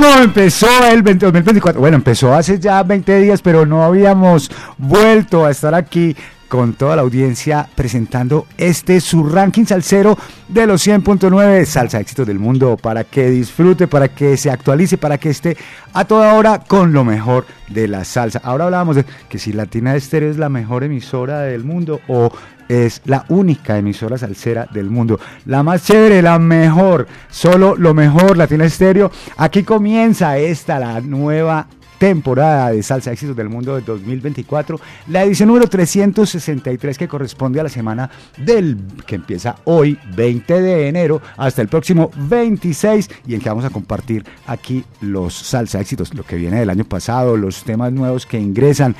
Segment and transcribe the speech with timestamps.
[0.00, 1.80] ¿Cómo empezó el 2024?
[1.80, 6.14] Bueno, empezó hace ya 20 días, pero no habíamos vuelto a estar aquí
[6.46, 10.16] con toda la audiencia presentando este su ranking salsero
[10.46, 15.18] de los 100.9 salsa éxitos del mundo para que disfrute, para que se actualice, para
[15.18, 15.56] que esté
[15.92, 18.40] a toda hora con lo mejor de la salsa.
[18.44, 22.30] Ahora hablábamos de que si Latina Estéreo es la mejor emisora del mundo o
[22.68, 25.18] es la única emisora salsera del mundo.
[25.46, 29.10] La más chévere, la mejor, solo lo mejor, Latina Estéreo.
[29.36, 31.66] Aquí comienza esta, la nueva
[31.98, 37.64] temporada de Salsa Éxitos del Mundo de 2024, la edición número 363 que corresponde a
[37.64, 43.40] la semana del que empieza hoy, 20 de enero, hasta el próximo 26 y en
[43.40, 47.64] que vamos a compartir aquí los Salsa Éxitos, lo que viene del año pasado, los
[47.64, 48.94] temas nuevos que ingresan.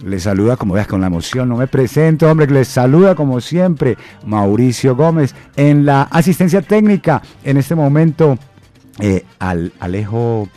[0.00, 3.96] Les saluda, como veas, con la emoción, no me presento, hombre, les saluda como siempre
[4.26, 7.22] Mauricio Gómez en la asistencia técnica.
[7.44, 8.36] En este momento,
[8.98, 10.48] eh, al Alejo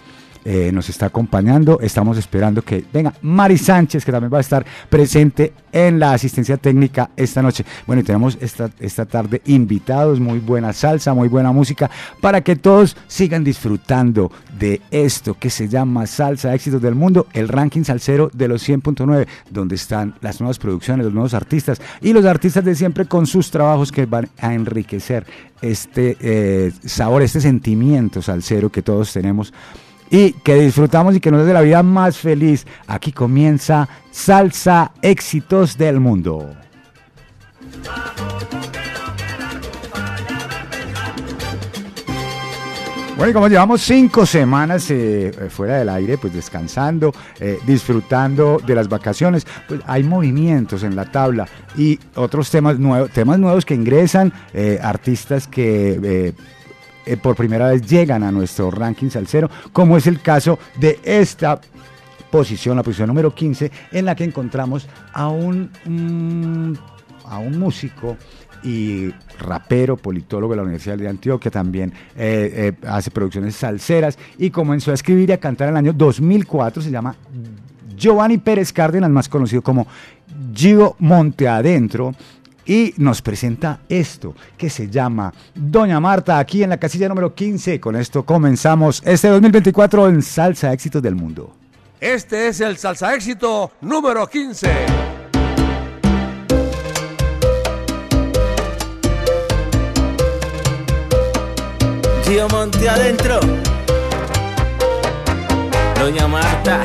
[0.50, 1.78] eh, nos está acompañando.
[1.82, 6.56] Estamos esperando que venga Mari Sánchez, que también va a estar presente en la asistencia
[6.56, 7.66] técnica esta noche.
[7.86, 12.56] Bueno, y tenemos esta, esta tarde invitados, muy buena salsa, muy buena música, para que
[12.56, 18.32] todos sigan disfrutando de esto que se llama Salsa Éxitos del Mundo, el ranking salsero
[18.34, 22.74] de los 100.9, donde están las nuevas producciones, los nuevos artistas y los artistas de
[22.74, 25.26] siempre con sus trabajos que van a enriquecer
[25.62, 29.52] este eh, sabor, este sentimiento salsero que todos tenemos
[30.10, 32.66] y que disfrutamos y que nos dé la vida más feliz.
[32.88, 36.54] Aquí comienza Salsa Éxitos del Mundo.
[43.18, 48.76] Bueno, y como llevamos cinco semanas eh, fuera del aire, pues descansando, eh, disfrutando de
[48.76, 53.74] las vacaciones, pues hay movimientos en la tabla y otros temas nuevos, temas nuevos que
[53.74, 56.36] ingresan, eh, artistas que
[57.16, 61.62] por primera vez llegan a nuestro ranking salsero, como es el caso de esta
[62.30, 66.78] posición, la posición número 15, en la que encontramos a un,
[67.26, 68.18] a un músico
[68.64, 74.50] y rapero, politólogo de la Universidad de Antioquia, también eh, eh, hace producciones salseras y
[74.50, 77.16] comenzó a escribir y a cantar en el año 2004, se llama
[77.96, 79.88] Giovanni Pérez Cárdenas, más conocido como
[80.54, 82.14] Gio Monteadentro,
[82.68, 87.80] y nos presenta esto que se llama Doña Marta aquí en la casilla número 15.
[87.80, 91.56] Con esto comenzamos este 2024 en Salsa Éxitos del Mundo.
[92.00, 94.70] Este es el Salsa Éxito número 15.
[102.26, 103.40] Gio Monte adentro.
[105.98, 106.84] Doña Marta.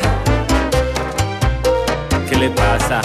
[2.29, 3.03] ¿Qué le pasa?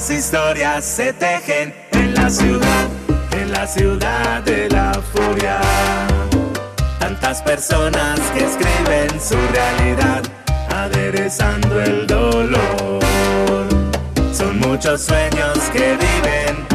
[0.00, 2.88] Cuántas historias se tejen en la ciudad,
[3.32, 5.60] en la ciudad de la furia.
[6.98, 10.22] Tantas personas que escriben su realidad,
[10.70, 13.68] aderezando el dolor.
[14.32, 16.66] Son muchos sueños que viven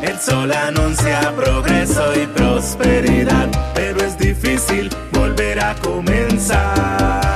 [0.00, 7.27] el sol anuncia progreso y prosperidad, pero es difícil volver a comenzar.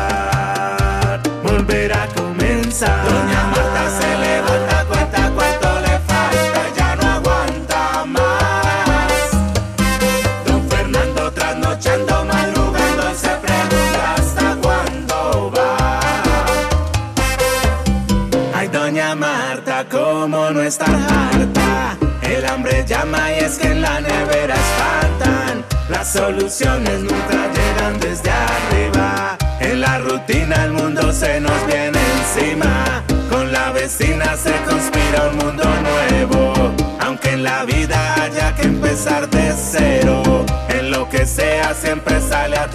[26.23, 29.37] Soluciones nunca llegan desde arriba.
[29.59, 33.03] En la rutina el mundo se nos viene encima.
[33.29, 36.75] Con la vecina se conspira un mundo nuevo.
[37.01, 40.47] Aunque en la vida haya que empezar de cero.
[40.69, 42.69] En lo que sea siempre sale a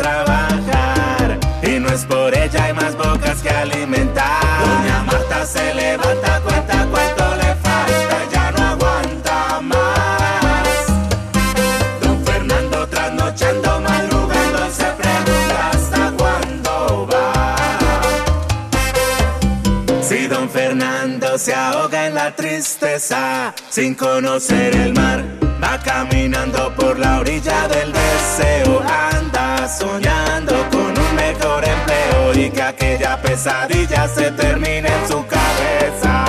[23.70, 25.24] sin conocer el mar,
[25.64, 32.62] va caminando por la orilla del deseo, anda soñando con un mejor empleo y que
[32.62, 36.26] aquella pesadilla se termine en su cabeza.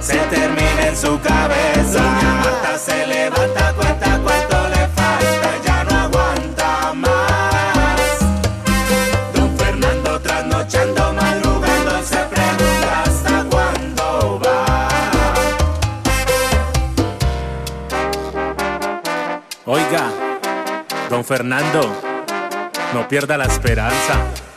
[0.00, 2.61] Se termina en su cabeza.
[21.34, 21.80] Fernando,
[22.92, 24.51] no pierda la esperanza.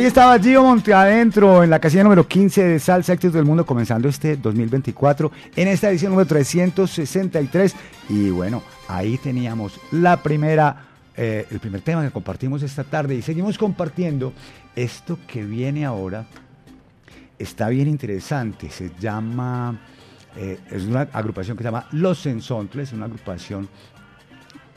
[0.00, 4.08] Ahí estaba Gio Monteadentro en la casilla número 15 de Salsa Éxitos del Mundo, comenzando
[4.08, 7.76] este 2024 en esta edición número 363.
[8.08, 13.20] Y bueno, ahí teníamos la primera, eh, el primer tema que compartimos esta tarde y
[13.20, 14.32] seguimos compartiendo
[14.74, 16.24] esto que viene ahora.
[17.38, 19.78] Está bien interesante, se llama,
[20.34, 23.68] eh, es una agrupación que se llama Los Sensontles, una agrupación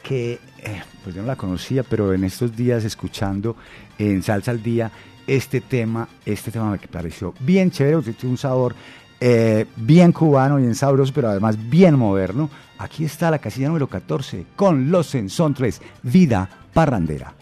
[0.03, 3.55] que eh, pues yo no la conocía, pero en estos días escuchando
[3.97, 4.91] en Salsa al Día
[5.27, 8.75] este tema, este tema me pareció bien chévere, tiene un sabor
[9.19, 12.49] eh, bien cubano, bien sabroso, pero además bien moderno.
[12.77, 17.33] Aquí está la casilla número 14 con Los Sensontles, Vida Parrandera.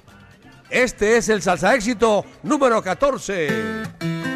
[0.70, 4.31] Este es el salsa éxito número 14.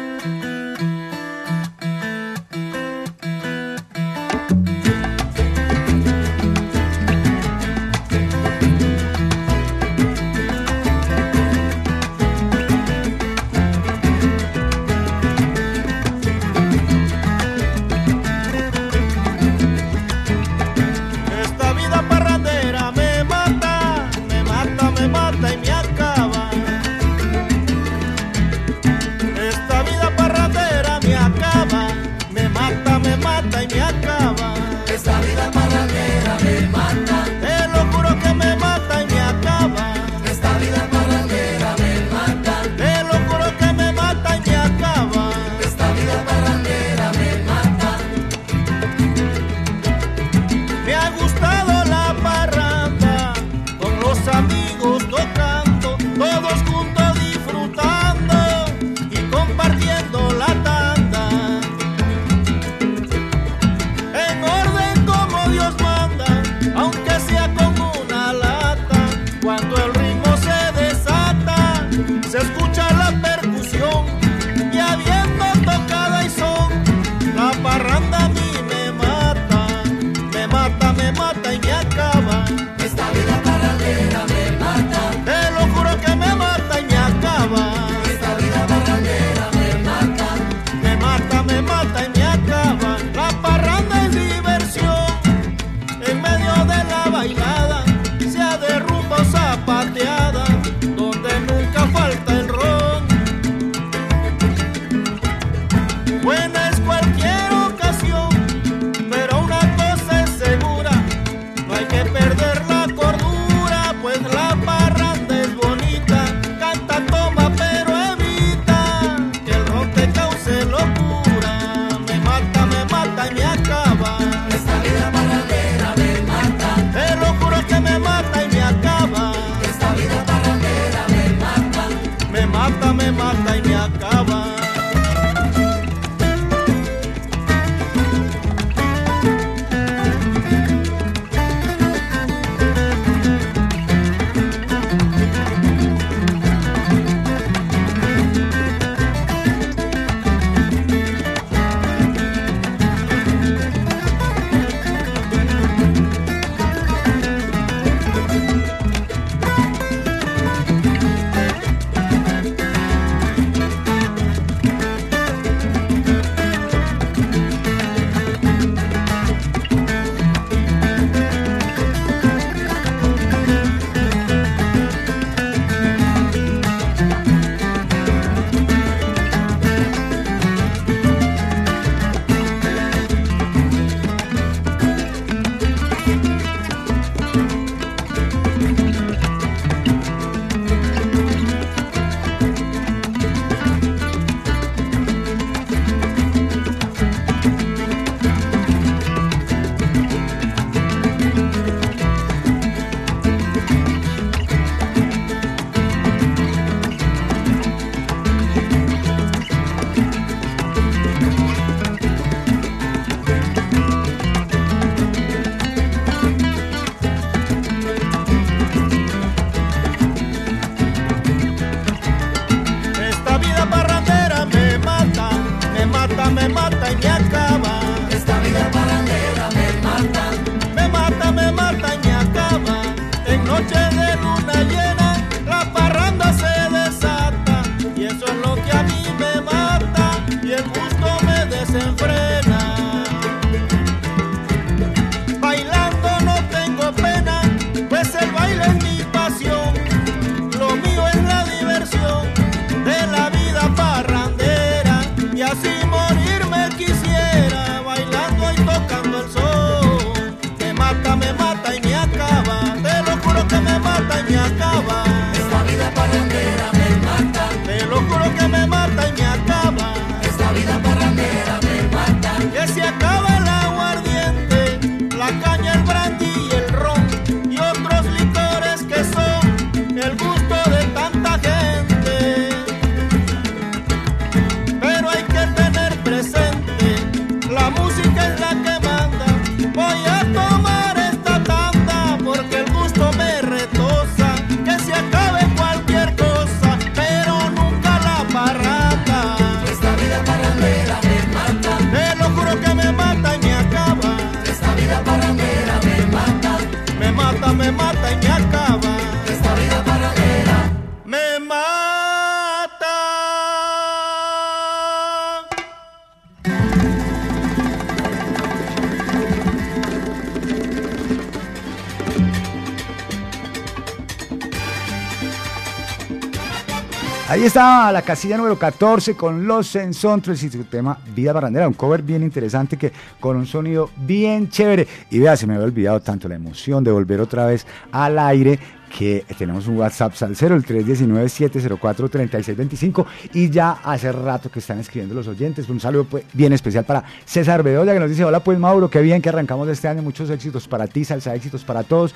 [327.46, 332.02] Estaba la casilla número 14 con los Sensontres y su tema Vida Barrandera, un cover
[332.02, 334.88] bien interesante que con un sonido bien chévere.
[335.12, 338.58] Y vea, se me había olvidado tanto la emoción de volver otra vez al aire
[338.98, 345.28] que tenemos un WhatsApp salsero, el 319-704-3625 y ya hace rato que están escribiendo los
[345.28, 345.68] oyentes.
[345.68, 349.02] Un saludo pues, bien especial para César Bedoya que nos dice, hola pues Mauro, qué
[349.02, 352.12] bien que arrancamos este año, muchos éxitos para ti, salsa éxitos para todos.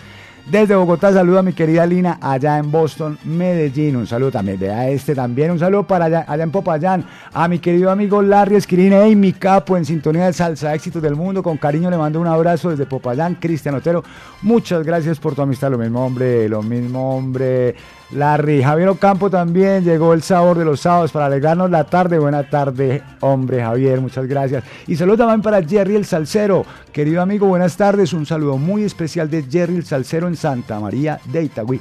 [0.46, 3.94] Desde Bogotá, saludo a mi querida Lina allá en Boston, Medellín.
[3.96, 5.52] Un saludo también, vea este también.
[5.52, 9.32] Un saludo para allá, allá en Popayán, a mi querido amigo Larry Esquirín, y mi
[9.32, 11.42] capo en sintonía de salsa éxitos del mundo.
[11.42, 14.02] Con cariño le mando un abrazo desde Popayán, Cristian Otero.
[14.42, 17.76] Muchas gracias por tu amistad, lo mismo hombre, lo mismo hombre.
[18.12, 22.18] Larry, Javier Ocampo también llegó el sabor de los sábados para alegrarnos la tarde.
[22.18, 24.64] Buena tarde, hombre Javier, muchas gracias.
[24.88, 28.12] Y saludo también para Jerry el Salcero, querido amigo, buenas tardes.
[28.12, 31.80] Un saludo muy especial de Jerry el Salcero en Santa María de Itagüí.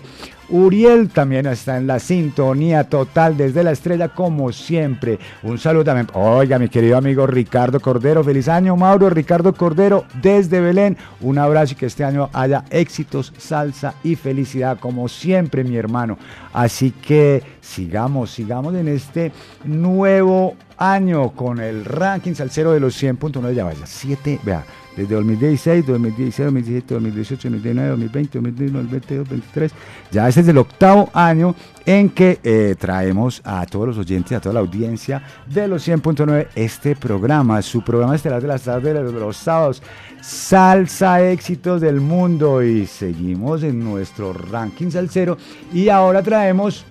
[0.49, 5.19] Uriel también está en la sintonía total desde la estrella como siempre.
[5.43, 8.23] Un saludo también, oiga, mi querido amigo Ricardo Cordero.
[8.23, 9.09] Feliz año, Mauro.
[9.09, 10.97] Ricardo Cordero desde Belén.
[11.21, 16.17] Un abrazo y que este año haya éxitos, salsa y felicidad como siempre, mi hermano.
[16.53, 19.31] Así que sigamos, sigamos en este
[19.65, 23.53] nuevo año con el ranking salsero de los 100.9.
[23.53, 24.63] Ya vaya, 7, vea
[24.99, 29.71] desde 2016, 2016, 2017, 2018, 2019, 2020, 2021, 2022, 2023.
[30.11, 34.41] Ya este es el octavo año en que eh, traemos a todos los oyentes, a
[34.41, 39.11] toda la audiencia de los 100.9 este programa, su programa estelar de las tardes de
[39.11, 39.81] los sábados,
[40.21, 42.61] Salsa Éxitos del Mundo.
[42.61, 45.37] Y seguimos en nuestro ranking salsero
[45.73, 46.85] y ahora traemos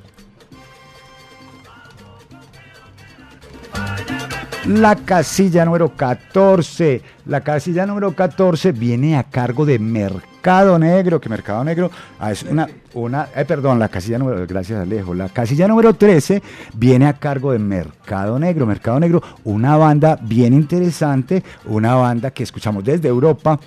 [4.68, 7.00] la casilla número 14.
[7.26, 12.42] La casilla número 14 viene a cargo de Mercado Negro, que Mercado Negro ah, es
[12.42, 16.42] una, una perdón, la casilla número, gracias Alejo, la casilla número 13
[16.75, 18.66] viene a cargo de Mercado Negro.
[18.66, 23.58] Mercado Negro, una banda bien interesante, una banda que escuchamos desde Europa,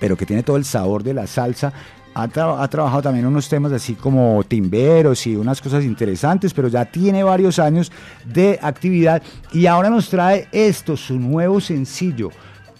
[0.00, 1.72] pero que tiene todo el sabor de la salsa.
[2.14, 6.84] Ha, ha trabajado también unos temas así como timberos y unas cosas interesantes, pero ya
[6.84, 7.90] tiene varios años
[8.24, 12.30] de actividad y ahora nos trae esto, su nuevo sencillo,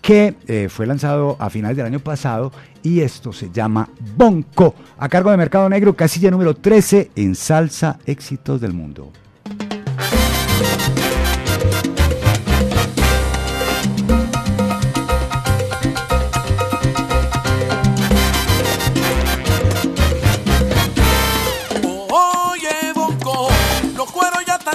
[0.00, 5.08] que eh, fue lanzado a finales del año pasado y esto se llama Bonco, a
[5.08, 9.10] cargo de Mercado Negro, casilla número 13 en Salsa Éxitos del Mundo.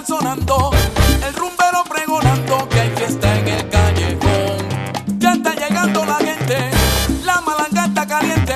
[0.06, 0.72] Sonando,
[1.28, 4.58] el rumbero pregonando que hay fiesta en el callejón.
[5.18, 6.72] Ya está llegando la gente,
[7.24, 8.56] la malanga está caliente,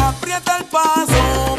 [0.00, 1.56] aprieta el paso,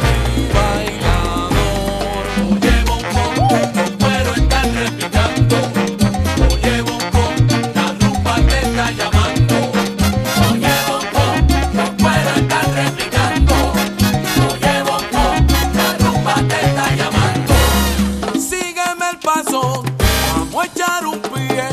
[19.52, 21.64] Vamos a echar un pie.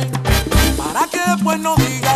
[0.76, 2.13] Para que después no digas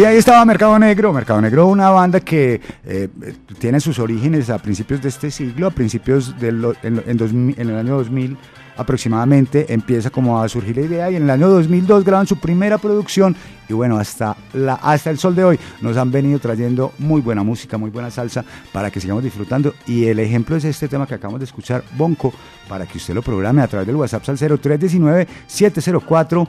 [0.00, 1.12] Y ahí estaba Mercado Negro.
[1.12, 3.10] Mercado Negro, una banda que eh,
[3.58, 7.68] tiene sus orígenes a principios de este siglo, a principios del en, en 2000 en
[7.68, 8.38] el año 2000
[8.78, 12.78] aproximadamente, empieza como a surgir la idea y en el año 2002 graban su primera
[12.78, 13.36] producción
[13.68, 17.42] y bueno, hasta, la, hasta el sol de hoy nos han venido trayendo muy buena
[17.42, 21.12] música, muy buena salsa para que sigamos disfrutando y el ejemplo es este tema que
[21.14, 22.32] acabamos de escuchar, Bonco,
[22.70, 26.48] para que usted lo programe a través del WhatsApp al 0319 704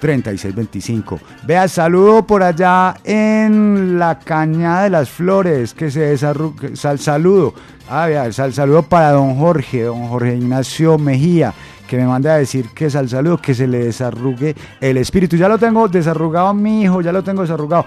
[0.00, 1.20] 3625.
[1.46, 6.74] Vea, saludo por allá en la Cañada de las Flores, que se desarrolla.
[6.74, 7.54] Sal, saludo.
[7.88, 11.52] Ah, vea, sal, saludo para don Jorge, don Jorge Ignacio Mejía,
[11.86, 15.36] que me manda a decir que sal saludo, que se le desarrugue el espíritu.
[15.36, 17.86] Ya lo tengo desarrugado, mi hijo, ya lo tengo desarrugado.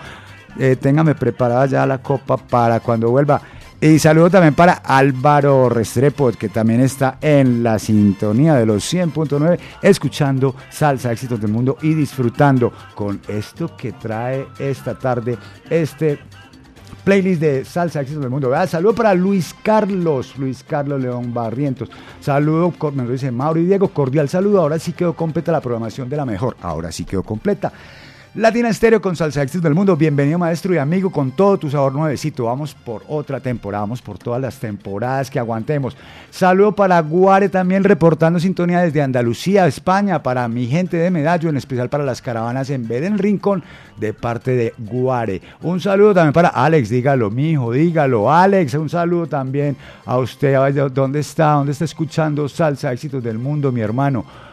[0.59, 3.41] Eh, téngame preparada ya la copa para cuando vuelva.
[3.79, 9.59] Y saludo también para Álvaro Restrepo, que también está en la sintonía de los 100.9,
[9.83, 15.37] escuchando Salsa Éxitos del Mundo y disfrutando con esto que trae esta tarde
[15.69, 16.17] este
[17.03, 18.51] playlist de Salsa Éxitos del Mundo.
[18.65, 21.87] Saludo para Luis Carlos, Luis Carlos León Barrientos.
[22.19, 24.59] Saludo, me lo dice Mauro y Diego, cordial saludo.
[24.59, 26.57] Ahora sí quedó completa la programación de la mejor.
[26.63, 27.71] Ahora sí quedó completa.
[28.35, 29.95] Latina Estéreo con Salsa Éxitos del Mundo.
[29.95, 32.43] Bienvenido, maestro y amigo, con todo tu sabor nuevecito.
[32.43, 35.97] Vamos por otra temporada, vamos por todas las temporadas que aguantemos.
[36.29, 41.57] Saludo para Guare también reportando sintonía desde Andalucía, España, para mi gente de Medallo, en
[41.57, 43.63] especial para las caravanas en Beden Rincón,
[43.97, 45.41] de parte de Guare.
[45.61, 48.31] Un saludo también para Alex, dígalo, mi hijo, dígalo.
[48.31, 50.55] Alex, un saludo también a usted.
[50.93, 51.53] ¿Dónde está?
[51.53, 54.46] ¿Dónde está escuchando Salsa Éxitos del Mundo, mi hermano?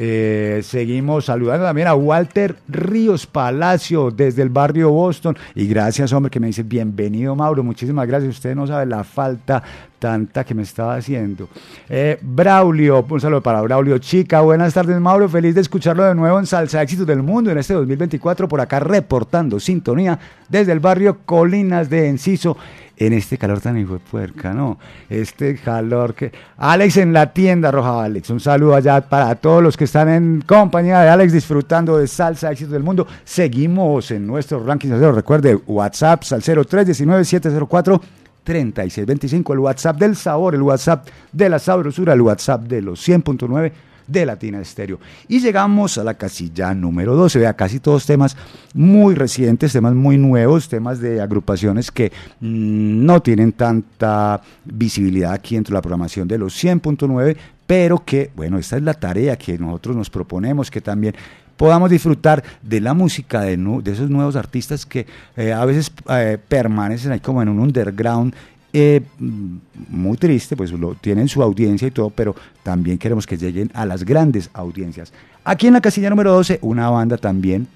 [0.00, 5.36] Eh, seguimos saludando también a Walter Ríos Palacio desde el barrio Boston.
[5.56, 7.64] Y gracias, hombre, que me dice bienvenido, Mauro.
[7.64, 8.36] Muchísimas gracias.
[8.36, 9.60] Usted no sabe la falta
[9.98, 11.48] tanta que me estaba haciendo.
[11.88, 14.40] Eh, Braulio, un saludo para Braulio Chica.
[14.40, 15.28] Buenas tardes, Mauro.
[15.28, 18.48] Feliz de escucharlo de nuevo en Salsa Éxitos del Mundo en este 2024.
[18.48, 22.56] Por acá reportando sintonía desde el barrio Colinas de Enciso
[22.98, 24.78] en este calor tan hijo de puerca, ¿no?
[25.08, 26.32] Este calor que...
[26.56, 28.30] Alex en la tienda roja, Alex.
[28.30, 32.50] Un saludo allá para todos los que están en compañía de Alex disfrutando de salsa
[32.50, 33.06] éxitos del mundo.
[33.24, 34.90] Seguimos en nuestro ranking.
[34.90, 38.00] Recuerde, WhatsApp, salsero 319-704.
[38.48, 43.72] 3625, el WhatsApp del sabor, el WhatsApp de la sabrosura, el WhatsApp de los 100.9
[44.06, 44.98] de Latina Estéreo.
[45.28, 47.40] Y llegamos a la casilla número 12.
[47.40, 48.38] Vea, casi todos temas
[48.72, 55.56] muy recientes, temas muy nuevos, temas de agrupaciones que mmm, no tienen tanta visibilidad aquí
[55.56, 59.58] dentro de la programación de los 100.9, pero que, bueno, esta es la tarea que
[59.58, 61.14] nosotros nos proponemos, que también
[61.58, 66.38] podamos disfrutar de la música de, de esos nuevos artistas que eh, a veces eh,
[66.48, 68.32] permanecen ahí como en un underground
[68.72, 73.70] eh, muy triste, pues lo, tienen su audiencia y todo, pero también queremos que lleguen
[73.74, 75.12] a las grandes audiencias.
[75.44, 77.66] Aquí en la casilla número 12, una banda también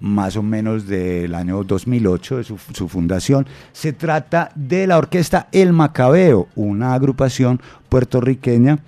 [0.00, 3.46] más o menos del año 2008, de su, fundación.
[3.72, 8.80] Se trata de la orquesta El Macabeo, una agrupación puertorriqueña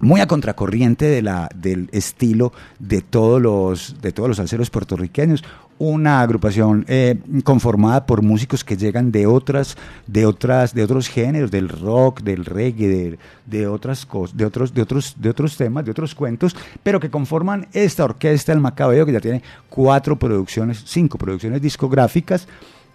[0.00, 5.42] muy a contracorriente de la, del estilo de todos los, de todos los puertorriqueños.
[5.78, 11.50] Una agrupación eh, conformada por músicos que llegan de otras, de otras, de otros géneros,
[11.50, 15.84] del rock, del reggae, de, de otras cosas, de otros, de otros, de otros temas,
[15.84, 20.82] de otros cuentos, pero que conforman esta orquesta El Macabeo, que ya tiene cuatro producciones,
[20.86, 22.48] cinco producciones discográficas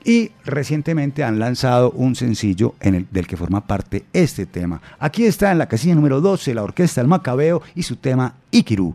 [0.04, 4.82] y recientemente han lanzado un sencillo en el, del que forma parte este tema.
[5.00, 8.94] Aquí está en la casilla número 12 la orquesta El Macabeo y su tema Ikiru.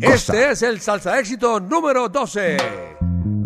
[0.00, 3.37] Este es el salsa éxito número 12.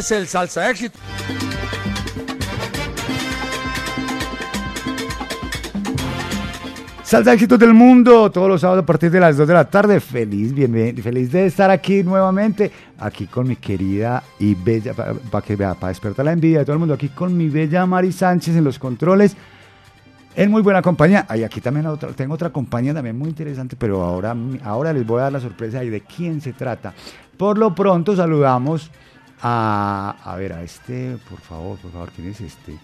[0.00, 0.98] Es el salsa éxito.
[7.02, 10.00] Salsa éxitos del mundo, todos los sábados a partir de las 2 de la tarde.
[10.00, 15.54] Feliz, bienvenido, feliz de estar aquí nuevamente, aquí con mi querida y bella, para que
[15.56, 18.56] vea, para despertar la envidia de todo el mundo, aquí con mi bella Mari Sánchez
[18.56, 19.36] en los controles.
[20.34, 21.26] En muy buena compañía.
[21.28, 25.18] Ay, aquí también otra, tengo otra compañía también muy interesante, pero ahora, ahora les voy
[25.18, 26.94] a dar la sorpresa y de quién se trata.
[27.36, 28.90] Por lo pronto saludamos
[29.42, 32.78] a, a ver, a este, por favor, por favor, ¿quién es este?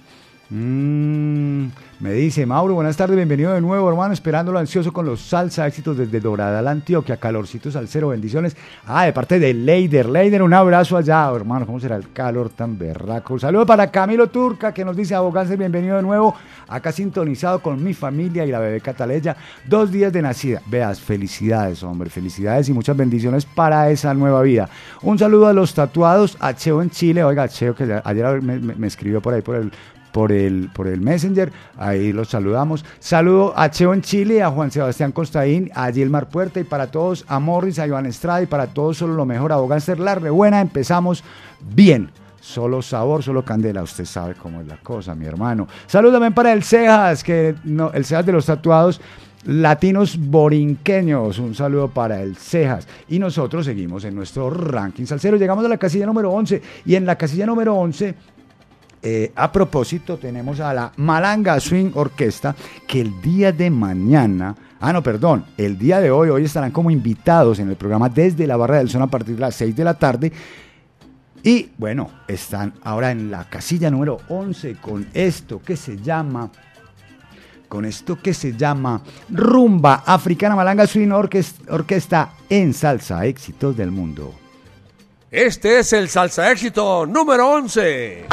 [0.49, 1.67] Mm,
[1.99, 5.97] me dice Mauro, buenas tardes, bienvenido de nuevo, hermano, esperándolo ansioso con los salsa éxitos
[5.97, 8.57] desde Dorada, la Antioquia, calorcitos al cero, bendiciones.
[8.87, 12.79] Ah, de parte de Leider, Leider, un abrazo allá, hermano, ¿cómo será el calor tan
[12.79, 13.35] berraco?
[13.35, 16.37] Un saludo para Camilo Turca, que nos dice, abogarse, bienvenido de nuevo,
[16.69, 20.63] acá sintonizado con mi familia y la bebé Cataleya, dos días de nacida.
[20.67, 24.69] Veas, felicidades, hombre, felicidades y muchas bendiciones para esa nueva vida.
[25.03, 29.21] Un saludo a los tatuados, a Cheo en Chile, oiga, Cheo, que ayer me escribió
[29.21, 29.73] por ahí por el
[30.17, 32.87] por el, por el Messenger, ahí los saludamos.
[33.01, 37.27] Saludo a Cheo en Chile, a Juan Sebastián Costaín, a Gilmar Puerta y para todos,
[37.29, 40.63] a Morris, a Iván Estrada y para todos solo lo mejor, a Bogancer La Rebuena,
[40.63, 41.23] empezamos
[41.61, 42.09] bien.
[42.41, 45.69] Solo sabor, solo candela, usted sabe cómo es la cosa, mi hermano.
[45.87, 47.55] Saludos también para el Cejas, que
[47.93, 49.03] el Cejas de los tatuados
[49.45, 51.39] latinos borinqueños.
[51.39, 52.89] Un saludo para el Cejas.
[53.11, 55.37] Y nosotros seguimos en nuestro ranking salsero.
[55.37, 58.36] Llegamos a la casilla número 11 y en la casilla número 11
[59.03, 62.55] eh, a propósito, tenemos a la Malanga Swing Orquesta
[62.87, 66.91] que el día de mañana, ah no, perdón, el día de hoy, hoy estarán como
[66.91, 69.85] invitados en el programa desde la Barra del Sol a partir de las 6 de
[69.85, 70.33] la tarde.
[71.43, 76.51] Y bueno, están ahora en la casilla número 11 con esto que se llama
[77.69, 83.91] con esto que se llama Rumba Africana Malanga Swing Orques- Orquesta en Salsa Éxitos del
[83.91, 84.35] Mundo.
[85.31, 88.27] Este es el salsa éxito número 11.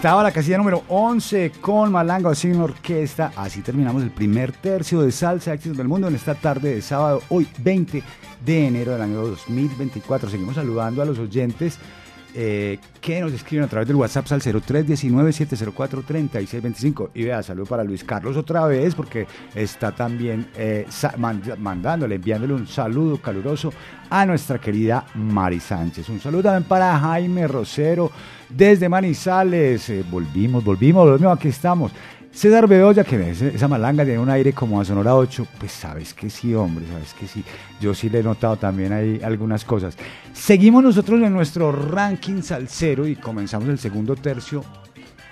[0.00, 3.32] Estaba la casilla número 11 con Malanga sin orquesta.
[3.36, 7.20] Así terminamos el primer tercio de Salsa Éxitos del Mundo en esta tarde de sábado,
[7.28, 8.02] hoy 20
[8.42, 10.30] de enero del año 2024.
[10.30, 11.78] Seguimos saludando a los oyentes
[12.34, 12.78] eh,
[13.18, 17.08] nos escriben a través del WhatsApp al 0319-704-3625.
[17.14, 20.86] Y vea, saludo para Luis Carlos otra vez, porque está también eh,
[21.58, 23.72] mandándole, enviándole un saludo caluroso
[24.10, 26.06] a nuestra querida Mari Sánchez.
[26.08, 28.12] Un saludo también para Jaime Rosero
[28.48, 29.88] desde Manizales.
[29.88, 31.90] Eh, volvimos, volvimos, volvimos, aquí estamos.
[32.32, 36.30] César Bedoya, que esa malanga tiene un aire como a Sonora 8, pues sabes que
[36.30, 37.44] sí, hombre, sabes que sí.
[37.80, 39.96] Yo sí le he notado también ahí algunas cosas.
[40.32, 44.64] Seguimos nosotros en nuestro ranking salsero y comenzamos el segundo tercio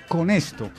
[0.09, 0.70] con esto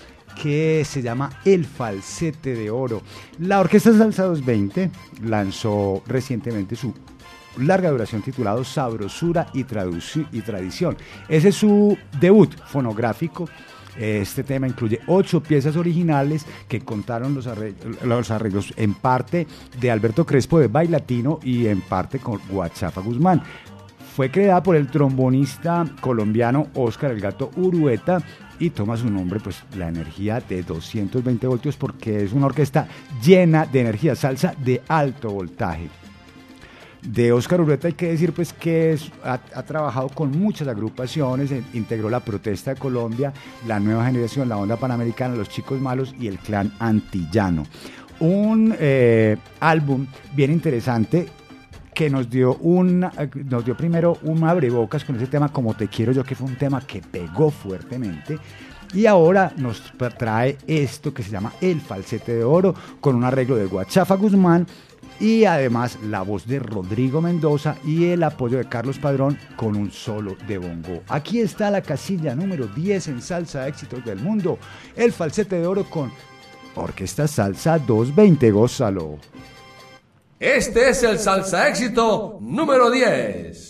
[0.41, 3.01] que se llama El Falsete de Oro.
[3.39, 4.91] La Orquesta Salsa 220
[5.23, 6.93] lanzó recientemente su
[7.57, 10.97] larga duración titulado Sabrosura y Tradición.
[11.27, 13.49] Ese es su debut fonográfico.
[13.97, 19.47] Este tema incluye ocho piezas originales que contaron los arreglos, los arreglos en parte
[19.79, 23.41] de Alberto Crespo de Bailatino y en parte con Guachafa Guzmán.
[24.15, 28.21] Fue creada por el trombonista colombiano Oscar El Gato Urueta
[28.59, 32.87] y toma su nombre, pues, la energía de 220 voltios porque es una orquesta
[33.23, 35.89] llena de energía salsa de alto voltaje.
[37.01, 42.19] De Oscar Urueta hay que decir pues que ha, trabajado con muchas agrupaciones, integró la
[42.19, 43.31] Protesta de Colombia,
[43.67, 47.65] la Nueva Generación, la Onda Panamericana, Los Chicos Malos y el Clan Antillano.
[48.19, 51.29] Un eh, álbum bien interesante
[51.93, 52.99] que nos dio un
[53.49, 56.55] nos dio primero un abrebocas con ese tema como te quiero yo que fue un
[56.55, 58.39] tema que pegó fuertemente
[58.93, 63.23] y ahora nos tra- trae esto que se llama El falsete de oro con un
[63.23, 64.65] arreglo de Guachafa Guzmán
[65.19, 69.91] y además la voz de Rodrigo Mendoza y el apoyo de Carlos Padrón con un
[69.91, 71.03] solo de bongo.
[71.07, 74.57] Aquí está la casilla número 10 en salsa éxitos del mundo,
[74.95, 76.11] el falsete de oro con
[76.75, 79.17] Orquesta Salsa 220, gózalo.
[80.39, 83.69] Este es el salsa éxito número 10.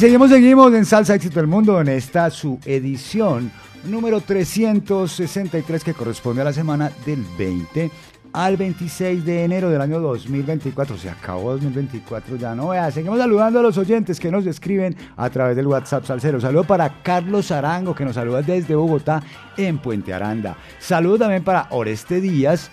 [0.00, 3.52] Seguimos, seguimos en Salsa Éxito del Mundo en esta su edición
[3.84, 7.90] número 363 que corresponde a la semana del 20
[8.32, 10.96] al 26 de enero del año 2024.
[10.96, 12.90] Se acabó 2024 ya, no vea.
[12.90, 16.40] Seguimos saludando a los oyentes que nos escriben a través del WhatsApp Salcero.
[16.40, 19.22] Saludo para Carlos Arango que nos saluda desde Bogotá
[19.58, 20.56] en Puente Aranda.
[20.78, 22.70] Saludo también para Oreste Díaz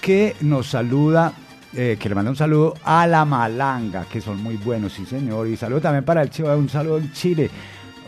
[0.00, 1.34] que nos saluda
[1.72, 5.46] eh, que le manda un saludo a la Malanga, que son muy buenos, sí señor.
[5.46, 7.50] Y saludo también para el Cheo, un saludo en Chile.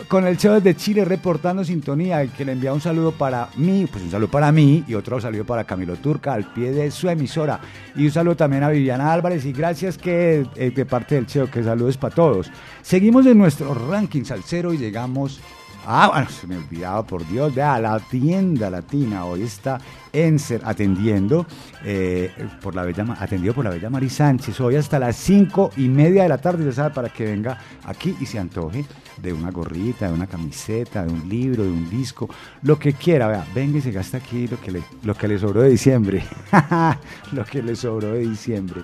[0.08, 4.02] Con el Cheo de Chile reportando sintonía, que le envía un saludo para mí, pues
[4.02, 7.60] un saludo para mí y otro saludo para Camilo Turca al pie de su emisora.
[7.94, 11.48] Y un saludo también a Viviana Álvarez y gracias que eh, de parte del Cheo,
[11.48, 12.50] que saludos para todos.
[12.82, 15.40] Seguimos en nuestro ranking salsero y llegamos
[15.84, 19.80] Ah, bueno, se me olvidaba, por Dios, vea, la tienda latina hoy está
[20.12, 21.44] en ser, atendiendo,
[21.84, 22.30] eh,
[22.60, 26.22] por la bella, atendido por la bella Mari Sánchez, hoy hasta las cinco y media
[26.22, 28.84] de la tarde, ya sabe, para que venga aquí y se antoje
[29.20, 32.28] de una gorrita, de una camiseta, de un libro, de un disco,
[32.62, 35.36] lo que quiera, vea, venga y se gasta aquí lo que le, lo que le
[35.36, 36.22] sobró de diciembre,
[37.32, 38.82] lo que le sobró de diciembre.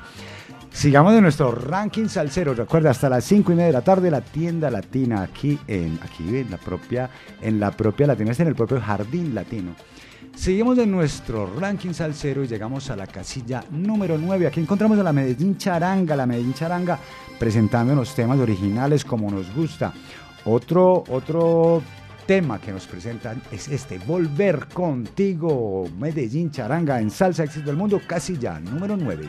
[0.79, 2.55] Sigamos de nuestro ranking salsero.
[2.55, 6.37] Recuerda, hasta las 5 y media de la tarde, la tienda latina aquí en, aquí
[6.37, 7.11] en la propia,
[7.43, 9.75] en la propia latina, en el propio jardín latino.
[10.37, 14.47] Seguimos de nuestro ranking salsero y llegamos a la casilla número 9.
[14.47, 16.97] Aquí encontramos a la Medellín Charanga, la Medellín Charanga
[17.41, 19.93] presentándonos temas originales como nos gusta.
[20.45, 21.83] Otro, otro
[22.25, 28.01] tema que nos presentan es este, Volver contigo, Medellín Charanga en Salsa Éxito del Mundo,
[28.07, 29.29] casilla número 9.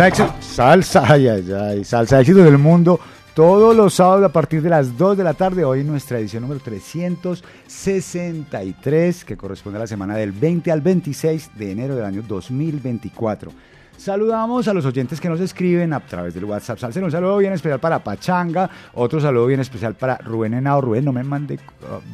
[0.00, 2.98] Salsa éxito, salsa, ay, ay, ay, salsa éxito del mundo.
[3.34, 6.58] Todos los sábados a partir de las 2 de la tarde, hoy nuestra edición número
[6.58, 13.52] 363, que corresponde a la semana del 20 al 26 de enero del año 2024.
[13.98, 16.78] Saludamos a los oyentes que nos escriben a través del WhatsApp.
[16.78, 20.80] Salsa, un saludo bien especial para Pachanga, otro saludo bien especial para Rubén Henao.
[20.80, 21.58] Rubén, no me mande uh,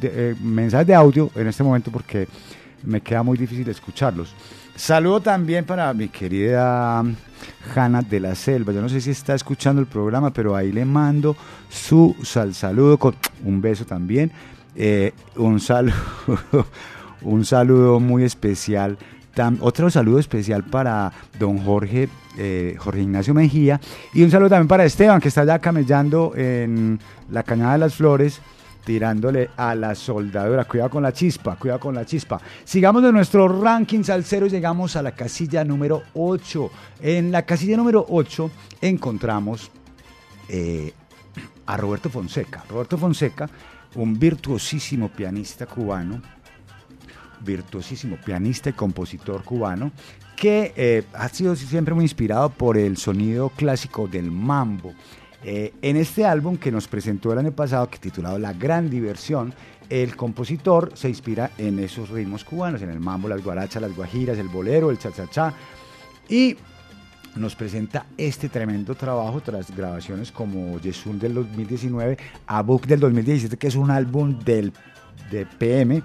[0.01, 2.27] eh, mensajes de audio en este momento porque
[2.83, 4.35] me queda muy difícil escucharlos.
[4.77, 7.03] Saludo también para mi querida
[7.75, 8.71] Hanna de la Selva.
[8.71, 11.35] Yo no sé si está escuchando el programa, pero ahí le mando
[11.67, 14.31] su sal saludo con un beso también.
[14.75, 15.95] Eh, un saludo,
[17.23, 18.99] un saludo muy especial.
[19.61, 22.07] Otro saludo especial para don Jorge,
[22.37, 23.81] eh, Jorge Ignacio Mejía.
[24.13, 26.99] Y un saludo también para Esteban, que está ya camellando en
[27.31, 28.41] la Cañada de las Flores
[28.87, 30.63] tirándole a la soldadura.
[30.63, 32.39] Cuidado con la chispa, cuidado con la chispa.
[32.63, 36.71] Sigamos de nuestro ranking salsero y llegamos a la casilla número 8.
[37.01, 39.69] En la casilla número 8 encontramos
[40.47, 40.93] eh,
[41.65, 42.63] a Roberto Fonseca.
[42.69, 43.49] Roberto Fonseca,
[43.95, 46.21] un virtuosísimo pianista cubano,
[47.41, 49.91] virtuosísimo pianista y compositor cubano,
[50.37, 54.93] que eh, ha sido siempre muy inspirado por el sonido clásico del mambo.
[55.43, 59.53] Eh, en este álbum que nos presentó el año pasado, que titulado La Gran Diversión,
[59.89, 64.37] el compositor se inspira en esos ritmos cubanos, en el mambo, las guarachas, las guajiras,
[64.37, 65.53] el bolero, el cha-cha-cha,
[66.27, 66.57] y
[67.35, 72.17] nos presenta este tremendo trabajo tras grabaciones como Yesun del 2019,
[72.47, 74.73] Abuk del 2017, que es un álbum del,
[75.31, 76.01] de PM.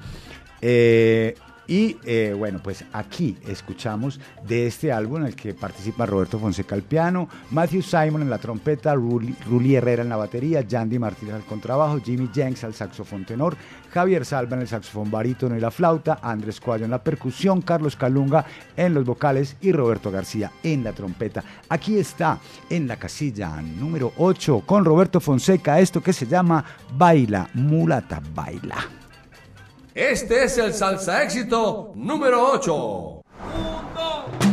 [0.61, 1.35] Eh,
[1.67, 6.75] y eh, bueno, pues aquí escuchamos de este álbum en el que participa Roberto Fonseca
[6.75, 11.45] al piano, Matthew Simon en la trompeta, Ruli, Herrera en la batería, Yandy Martínez al
[11.45, 13.57] contrabajo, Jimmy Jenks al saxofón tenor,
[13.93, 17.97] Javier Salva en el saxofón barítono y la flauta, Andrés Cuadro en la percusión, Carlos
[17.97, 18.45] Calunga
[18.77, 21.45] en los vocales y Roberto García en la trompeta.
[21.69, 22.39] Aquí está
[22.71, 26.65] en la casilla número 8 con Roberto Fonseca esto que se llama
[26.97, 29.02] Baila, Mulata Baila.
[29.95, 32.73] Este es el salsa éxito número 8.
[32.73, 34.52] 1,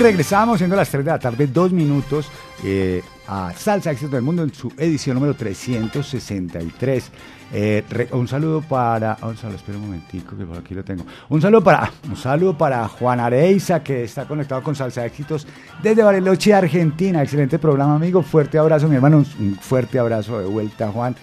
[0.00, 2.30] Regresamos siendo las 3 de la tarde, dos minutos,
[2.64, 7.10] eh, a Salsa Éxitos del Mundo en su edición número 363.
[7.52, 9.16] Eh, re- un saludo para.
[9.22, 11.04] Un saludo, espera un momentico, que por aquí lo tengo.
[11.30, 11.90] Un saludo para.
[12.08, 15.46] Un saludo para Juan Areiza, que está conectado con Salsa Éxitos
[15.82, 17.22] desde Bariloche, Argentina.
[17.22, 18.22] Excelente programa, amigo.
[18.22, 19.18] Fuerte abrazo, mi hermano.
[19.38, 21.16] Un fuerte abrazo de vuelta, Juan.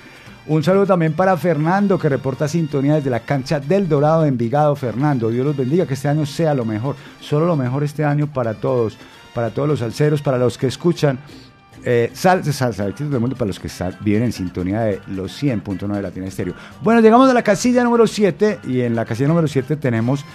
[0.47, 4.75] Un saludo también para Fernando, que reporta sintonía desde la cancha del Dorado de Envigado.
[4.75, 6.95] Fernando, Dios los bendiga, que este año sea lo mejor.
[7.19, 8.95] Solo lo mejor este año para todos,
[9.33, 11.17] para todos los salseros, para los que escuchan.
[11.83, 16.01] Eh, salsa, del mundo para los que están, viven en sintonía de los 100.9 de
[16.01, 16.53] Latina Estéreo.
[16.81, 20.25] Bueno, llegamos a la casilla número 7 y en la casilla número 7 tenemos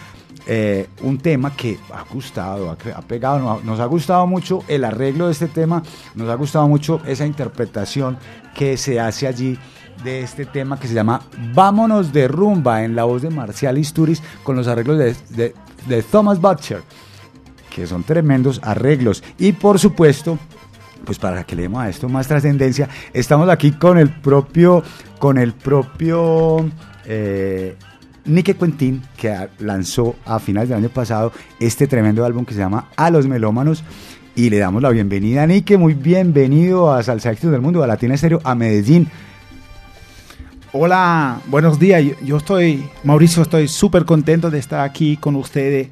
[0.47, 4.85] eh, un tema que ha gustado, ha pegado, nos ha, nos ha gustado mucho el
[4.85, 5.83] arreglo de este tema,
[6.15, 8.17] nos ha gustado mucho esa interpretación
[8.55, 9.59] que se hace allí
[10.05, 11.23] de este tema que se llama
[11.55, 15.15] Vámonos de rumba en la voz de Marcial Isturiz con los arreglos de,
[15.89, 16.83] de- Thomas Butcher
[17.75, 19.23] que son tremendos arreglos.
[19.39, 20.39] Y por supuesto,
[21.05, 24.83] pues para que le demos a esto más trascendencia, estamos aquí con el propio,
[25.21, 26.69] con el propio
[27.05, 27.77] eh,
[28.25, 33.09] Quentin, que lanzó a finales del año pasado este tremendo álbum que se llama A
[33.11, 33.85] los Melómanos.
[34.35, 37.87] Y le damos la bienvenida a Nike, muy bienvenido a Salsa Éxitos del Mundo, a
[37.87, 39.09] Latina Estéreo, a Medellín.
[40.73, 42.03] Hola, buenos días.
[42.23, 45.89] Yo- estoy, Mauricio, estoy súper contento de estar aquí con ustedes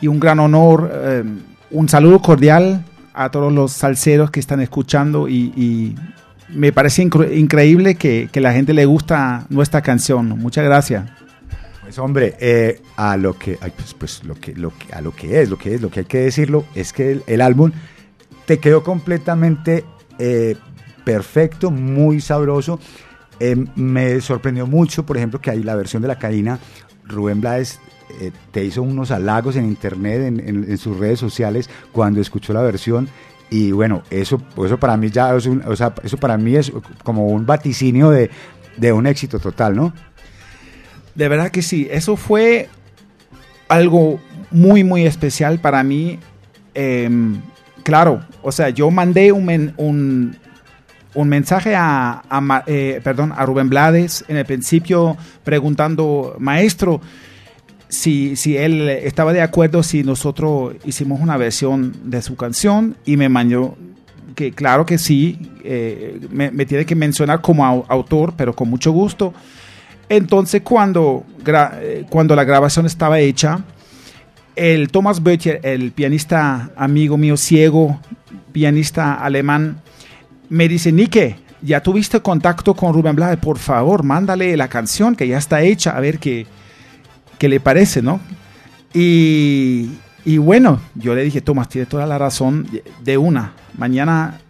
[0.00, 0.90] y un gran honor.
[0.94, 1.24] eh,
[1.70, 5.94] un saludo cordial a todos los salseros que están escuchando y, y
[6.50, 10.28] me parece incre- increíble que, que la gente le gusta nuestra canción.
[10.38, 11.08] Muchas gracias.
[11.82, 15.40] Pues hombre, eh, a lo que, pues, pues, lo que, lo que, a lo que
[15.42, 17.72] es, lo que es, lo que hay que decirlo es que el, el álbum
[18.46, 19.84] te quedó completamente
[20.18, 20.56] eh,
[21.04, 22.78] perfecto, muy sabroso.
[23.44, 26.60] Eh, me sorprendió mucho, por ejemplo, que hay la versión de la cadena,
[27.04, 27.80] Rubén Blades
[28.20, 33.08] eh, te hizo unos halagos en internet, en, sus redes sociales, cuando escuchó la versión.
[33.50, 36.70] Y bueno, eso, eso para mí ya es un- o sea, eso para mí es
[37.02, 38.30] como un vaticinio de,
[38.76, 39.92] de un éxito total, ¿no?
[41.16, 42.68] De verdad que sí, eso fue
[43.66, 44.20] algo
[44.52, 46.20] muy, muy especial para mí.
[46.74, 47.40] Em,
[47.82, 50.36] claro, o sea, yo mandé un,
[51.14, 52.22] un mensaje a,
[52.66, 57.00] eh, perdón, a Rubén Blades en el principio preguntando, maestro,
[57.88, 63.18] si, si él estaba de acuerdo si nosotros hicimos una versión de su canción y
[63.18, 63.76] me mandó
[64.34, 68.90] que claro que sí, eh, me, tiene que mencionar como au- autor, pero con mucho
[68.90, 69.34] gusto.
[70.08, 73.60] Entonces, cuando, eh, cuando la grabación estaba hecha,
[74.56, 78.00] el Thomas Böttcher, el pianista amigo mío ciego,
[78.52, 79.82] pianista alemán,
[80.48, 85.28] me dice, Nike, ya tuviste contacto con Rubén Blades, por favor, mándale la canción que
[85.28, 86.46] ya está hecha, a ver qué,
[87.38, 88.20] qué le parece, ¿no?
[88.94, 89.90] Y,
[90.24, 92.68] y bueno, yo le dije, Tomás, tiene toda la razón,
[93.02, 94.40] de una, mañana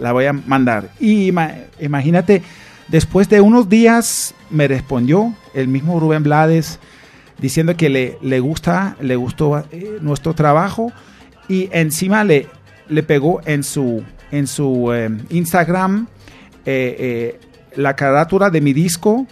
[0.00, 0.90] la voy a mandar.
[1.00, 2.42] Y ima- imagínate,
[2.88, 6.78] después de unos días me respondió el mismo Rubén Blades
[7.38, 10.90] diciendo que le, le gusta, le gustó eh, nuestro trabajo
[11.48, 12.48] y encima le,
[12.88, 16.06] le pegó en su, en su eh, Instagram
[16.64, 17.40] eh, eh,
[17.76, 19.26] la carátula de mi disco.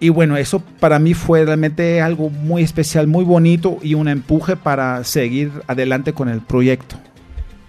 [0.00, 4.56] Y bueno, eso para mí fue realmente algo muy especial, muy bonito y un empuje
[4.56, 6.96] para seguir adelante con el proyecto.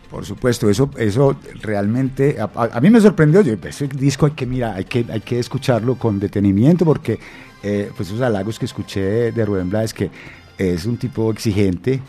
[0.10, 3.42] Por supuesto, eso, eso realmente a, mí me sorprendió.
[3.42, 7.20] Yo, ese disco hay que mira, hay que, hay que escucharlo con detenimiento porque
[7.64, 10.12] eh, pues esos halagos que escuché de Rubén Blades que
[10.58, 12.02] es un tipo exigente.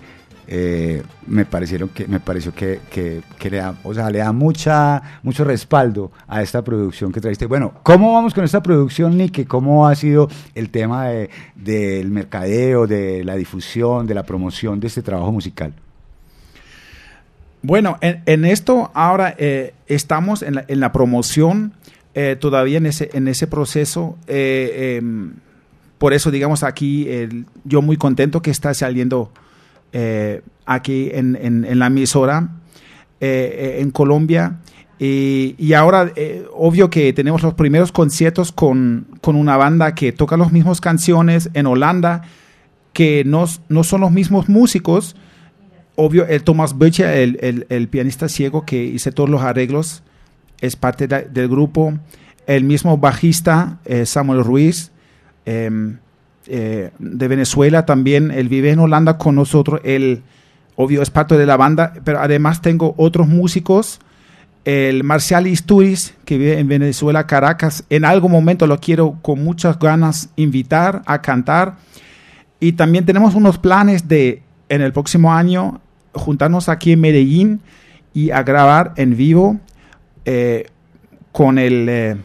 [0.46, 5.02] Eh, me parecieron que me pareció que, que, le da, o sea, le da mucha
[5.22, 7.46] mucho respaldo a esta producción que trajiste.
[7.46, 9.46] Bueno, ¿cómo vamos con esta producción, Nick?
[9.46, 14.88] ¿Cómo ha sido el tema de- del mercadeo, de la difusión, de la promoción de
[14.88, 15.72] este trabajo musical?
[17.62, 21.72] Bueno, en, esto ahora eh, estamos en la, promoción,
[22.14, 24.18] eh, todavía en ese, en ese proceso.
[24.26, 25.32] em,
[25.96, 27.08] por eso, digamos, aquí
[27.64, 29.30] yo muy contento que está saliendo
[29.94, 32.50] eh, aquí en, en- la emisora
[33.20, 34.58] eh, eh, en Colombia.
[34.98, 40.12] Y, y ahora, eh, obvio que tenemos los primeros conciertos con, con una banda que
[40.12, 42.22] toca las mismas canciones en Holanda,
[42.92, 45.16] que no, no son los mismos músicos,
[45.96, 50.02] obvio, el Thomas Böttcher, el, el- pianista ciego que hizo todos los arreglos,
[50.60, 51.94] es parte de- del grupo.
[52.46, 54.92] El mismo bajista, Samuel Ruiz,
[55.46, 55.98] em,
[56.46, 59.80] eh, de Venezuela también, él vive en Holanda con nosotros.
[59.84, 60.22] Él,
[60.76, 64.00] obvio, es parte de la banda, pero además tengo otros músicos.
[64.64, 67.84] El Marcial Isturiz, que vive en Venezuela, Caracas.
[67.90, 71.76] En algún momento lo quiero con muchas ganas invitar a cantar.
[72.60, 75.80] Y también tenemos unos planes de, en el próximo año,
[76.14, 77.60] juntarnos aquí en Medellín
[78.14, 79.58] y a grabar en vivo
[80.24, 80.66] eh,
[81.32, 82.16] con el eh,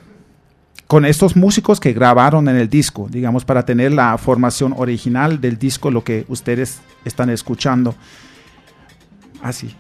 [0.90, 5.60] con estos músicos que grabaron en el disco, digamos, para tener la formación original del
[5.60, 7.94] disco, lo que ustedes están escuchando.
[9.44, 9.76] Así.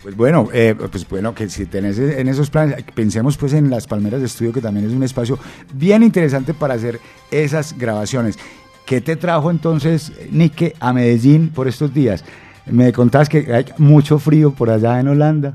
[0.00, 3.88] Pues bueno, eh, pues bueno, que si tenés en esos planes, pensemos pues en las
[3.88, 5.40] Palmeras de Estudio, que también es un espacio
[5.74, 7.00] bien interesante para hacer
[7.32, 8.38] esas grabaciones.
[8.86, 12.24] ¿Qué te trajo entonces, Nike, a Medellín por estos días?
[12.66, 15.52] Me contabas que hay mucho frío por allá en Holanda.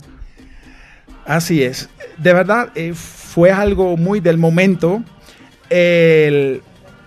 [1.25, 1.89] Así es.
[2.17, 5.03] De verdad, eh, fue algo muy del momento.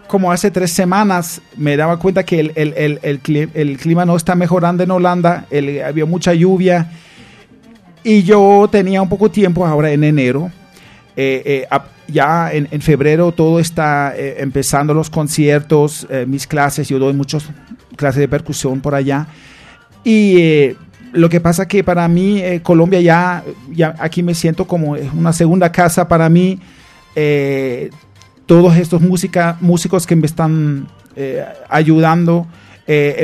[0.06, 4.04] Como hace tres semanas me daba cuenta que el, el- el- el cli- el clima
[4.04, 5.46] no está mejorando en Holanda.
[5.86, 6.90] había mucha lluvia.
[8.02, 10.50] Y yo tenía un poco tiempo ahora en enero.
[11.16, 16.88] Eh, eh, ya en, en febrero todo está empezando los conciertos, mis clases.
[16.88, 17.44] Yo doy muchas
[17.96, 19.28] clases de percusión por allá.
[20.02, 20.72] Y
[21.12, 23.42] lo que pasa que para mí eh, Colombia ya,
[23.72, 26.58] ya aquí me siento como una segunda casa para mí.
[27.16, 27.90] Eh,
[28.46, 32.46] todos estos música, músicos que me están eh, ayudando.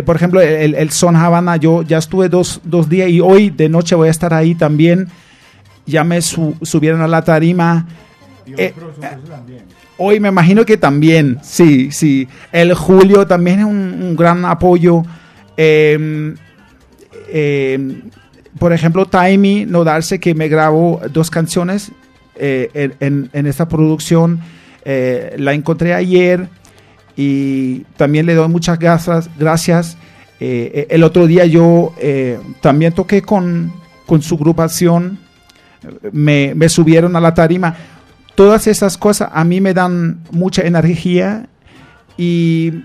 [0.05, 3.69] Por ejemplo, el, el Son Habana, yo ya estuve dos, dos días y hoy de
[3.69, 5.09] noche voy a estar ahí también.
[5.87, 7.87] Ya me su- subieron a la tarima.
[8.57, 8.73] Eh,
[9.99, 12.29] Hoy me imagino que también, sí, sí.
[12.53, 15.03] El Julio también es un, un gran apoyo.
[15.57, 16.35] Eh,
[17.29, 18.03] eh,
[18.59, 21.93] por ejemplo, Taimi No Darse, que me grabó dos canciones
[22.37, 24.41] eh, en, esta producción.
[24.85, 26.49] eh, la encontré ayer
[27.17, 29.31] y también le doy muchas gracias.
[29.39, 29.97] gracias.
[30.39, 31.95] El otro día yo
[32.61, 33.73] también toqué con,
[34.05, 35.19] con su agrupación,
[36.13, 37.75] me, me subieron a la tarima.
[38.35, 41.49] Todas esas cosas a mí me dan mucha energía
[42.19, 42.83] y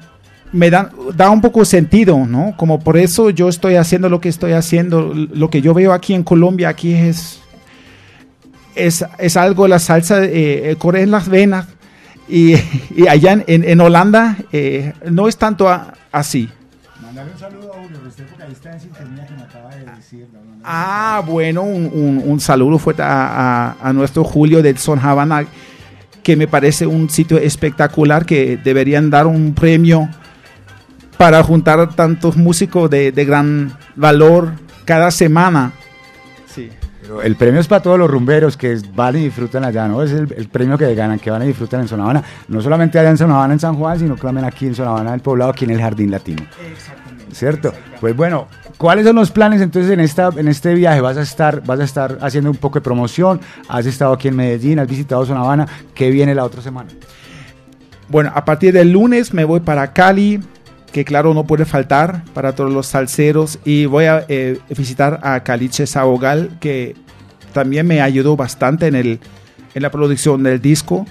[0.53, 2.53] me dan, da un poco sentido, ¿no?
[2.57, 5.13] Como por eso yo estoy haciendo lo que estoy haciendo.
[5.13, 7.39] Lo que yo veo aquí en Colombia, aquí es,
[8.75, 11.67] es, es algo, la salsa eh, eh, corre en las venas.
[12.27, 12.55] Y,
[12.95, 16.49] y allá en, en- en Holanda eh, no es tanto a- así.
[17.01, 19.85] Mandarle un saludo a Julio Restrepo, que ahí está en sintonía que me acaba de
[19.97, 20.27] decir.
[20.63, 25.45] Ah, bueno, un, un- un saludo fuerte a, a- a nuestro Julio del Son Havana,
[26.23, 30.07] que me parece un sitio espectacular que deberían dar un premio
[31.21, 34.53] para juntar tantos músicos de, de gran valor
[34.85, 35.71] cada semana.
[36.47, 36.67] Sí.
[36.99, 40.01] Pero el premio es para todos los rumberos que van y disfrutan allá, ¿no?
[40.01, 42.23] Es el, el premio que ganan, que van y disfrutan en Zona Habana.
[42.47, 44.89] No solamente allá en Zona Habana, en San Juan, sino que también aquí en Zona
[44.89, 46.41] Habana, del poblado, aquí en el Jardín Latino.
[47.31, 47.71] ¿Cierto?
[47.99, 48.47] Pues bueno,
[48.79, 51.01] ¿cuáles son los planes entonces en, esta, en este viaje?
[51.01, 53.39] ¿Vas a, estar, ¿Vas a estar haciendo un poco de promoción?
[53.69, 54.79] ¿Has estado aquí en Medellín?
[54.79, 55.67] ¿Has visitado Zona Habana?
[55.93, 56.89] ¿Qué viene la otra semana?
[58.07, 60.41] Bueno, a partir del lunes me voy para Cali,
[60.91, 65.43] que claro no puede faltar para todos los salseros, y voy a eh, visitar a
[65.43, 66.95] Caliche Saogal, que
[67.53, 69.19] también me ayudó bastante en, el,
[69.73, 71.05] en la producción del disco,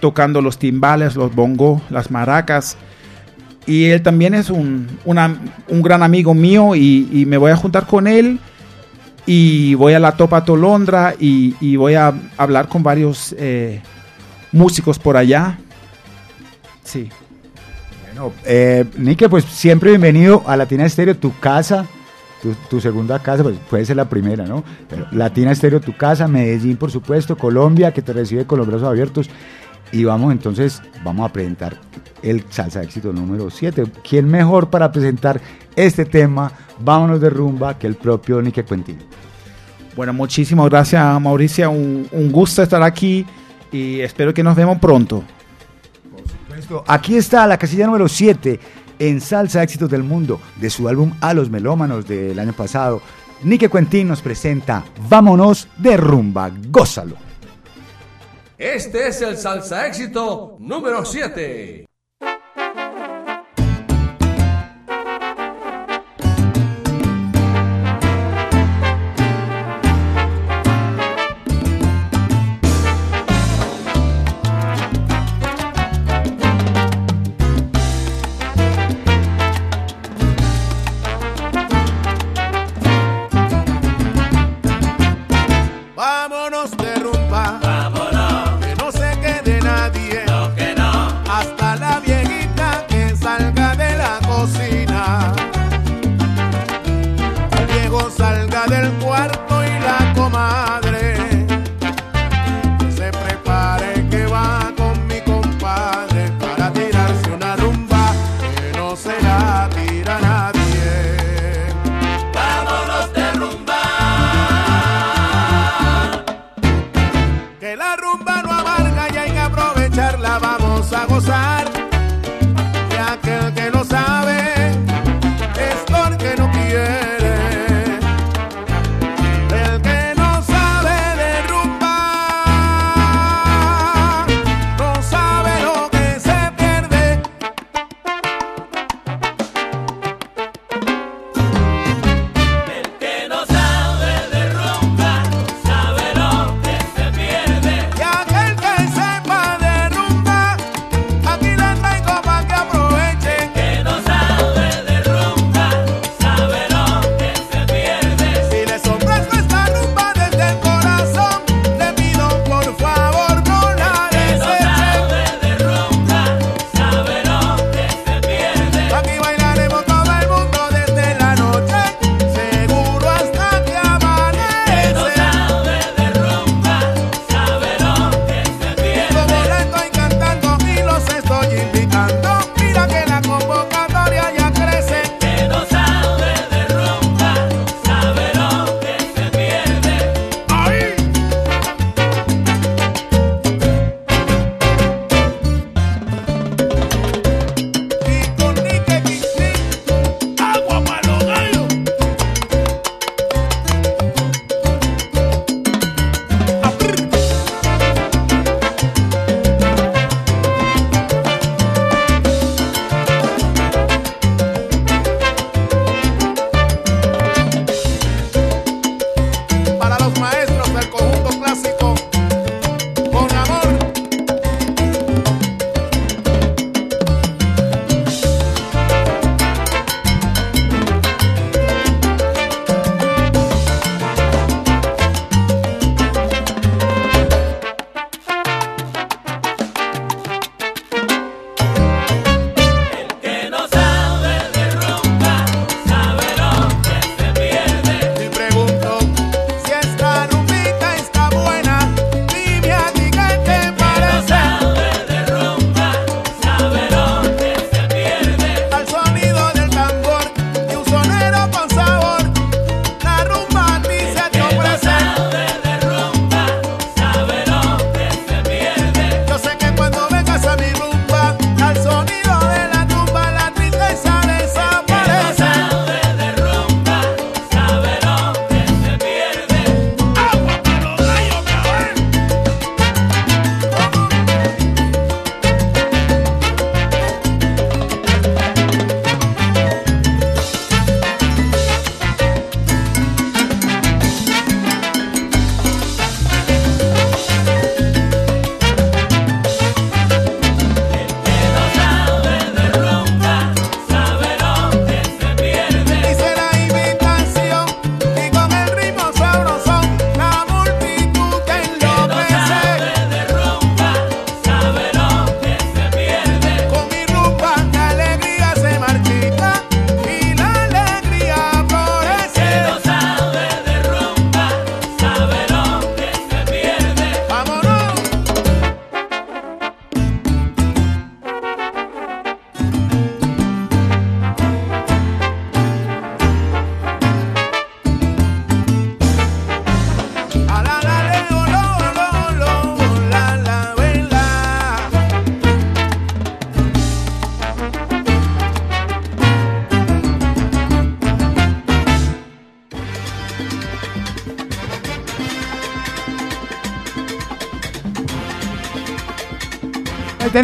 [0.00, 2.76] tocando los timbales, los bongos, las maracas.
[3.66, 8.06] Y él también es un, un gran amigo mío y, me voy a juntar con
[8.06, 8.40] él
[9.26, 13.82] y voy a la Topa Tolondra y, y voy a hablar con varios eh,
[14.50, 15.58] músicos por allá.
[16.82, 17.10] Sí.
[18.20, 21.86] Bueno, eh, Nike, pues siempre bienvenido a Latina Estéreo, tu casa,
[22.68, 24.62] tu, segunda casa, pues puede ser la primera, ¿no?
[24.90, 28.88] Pero Latina Estéreo, tu casa, Medellín, por supuesto, Colombia, que te recibe con los brazos
[28.88, 29.30] abiertos.
[29.90, 31.78] Y vamos entonces, vamos a presentar
[32.22, 33.84] el salsa éxito número 7.
[34.06, 35.40] ¿Quién mejor para presentar
[35.74, 36.52] este tema?
[36.78, 38.98] Vámonos de rumba que el propio Nike Quentin.
[39.96, 43.24] Bueno, muchísimas gracias Mauricio, un, un gusto estar aquí
[43.72, 45.24] y espero que nos vemos pronto.
[46.86, 48.60] Aquí está la casilla número 7
[48.98, 53.02] en Salsa Éxitos del Mundo de su álbum A los Melómanos del año pasado.
[53.42, 57.16] Nike Quentin nos presenta Vámonos de rumba, gózalo.
[58.58, 61.89] Este es el salsa éxito número 7.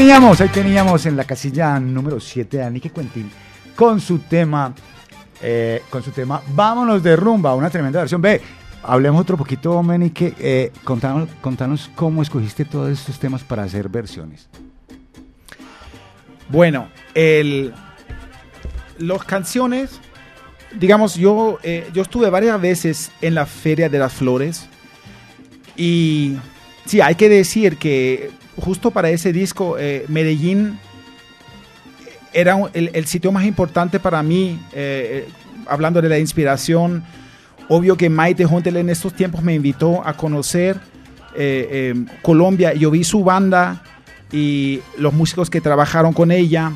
[0.06, 3.28] Teníamos, ahí teníamos en la casilla número 7 a Nicky Quentin
[3.74, 4.72] con su tema,
[5.42, 8.22] eh, con su tema Vámonos de rumba, una tremenda versión.
[8.22, 8.40] Ve,
[8.84, 14.48] hablemos otro poquito, Menique, eh, contanos, contanos cómo escogiste todos estos temas para hacer versiones.
[16.50, 17.74] Bueno, el,
[18.98, 19.98] las canciones,
[20.78, 24.68] digamos, yo, eh, yo estuve varias veces en la Feria de las Flores
[25.76, 26.36] y
[26.84, 28.25] sí, hay que decir que
[28.56, 30.78] justo para ese disco, eh, Medellín
[32.36, 35.28] era el, el sitio más importante para mí, eh, eh,
[35.66, 37.02] hablando de la inspiración.
[37.68, 40.78] Obvio que Maite Huntela en estos tiempos me invitó a conocer
[41.34, 42.74] eh, Colombia.
[42.74, 43.82] Yo vi su banda
[44.30, 46.72] y los músicos que trabajaron con ella.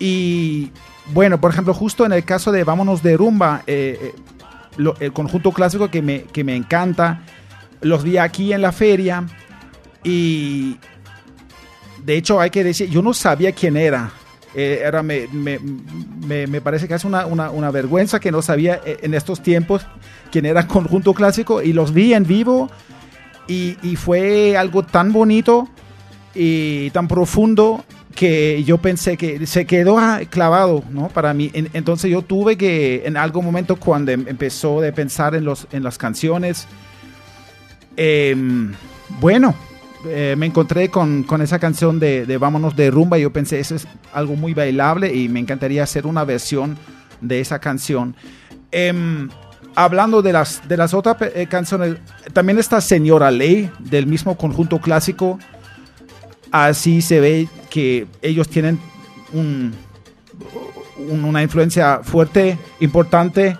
[0.00, 0.72] Y
[1.12, 6.02] bueno, por ejemplo, justo en el caso de Vámonos de Rumba, el conjunto clásico que
[6.02, 7.22] me, que me encanta,
[7.80, 9.24] los vi aquí en la feria
[10.04, 10.76] y
[12.04, 14.12] de hecho hay que decir, yo no sabía quién era.
[14.54, 18.40] Eh, era me, me- me- me parece que es una, una- una vergüenza que no
[18.42, 19.84] sabía eh, en estos tiempos
[20.30, 22.70] quién era Conjunto Clásico y los vi en vivo
[23.48, 25.68] y, y fue algo tan bonito
[26.36, 31.08] y tan profundo que yo pensé que se quedó ah, clavado, ¿no?
[31.08, 31.50] Para mí.
[31.52, 35.66] En- entonces yo tuve que, en algún momento cuando em- empezó de pensar en, los,
[35.72, 36.68] en las canciones,
[37.96, 38.72] em,
[39.20, 39.54] bueno,
[40.06, 43.60] eh, me encontré con, con esa canción de, de Vámonos de Rumba y yo pensé,
[43.60, 46.76] eso es algo muy bailable y me encantaría hacer una versión
[47.20, 48.14] de esa canción.
[48.70, 49.28] Em,
[49.74, 51.96] hablando de las, de las otras eh, canciones,
[52.32, 55.38] también está Señora Ley, del mismo conjunto clásico.
[56.50, 58.78] Así se ve que ellos tienen
[59.32, 59.72] un-
[61.08, 63.56] un- una influencia fuerte, importante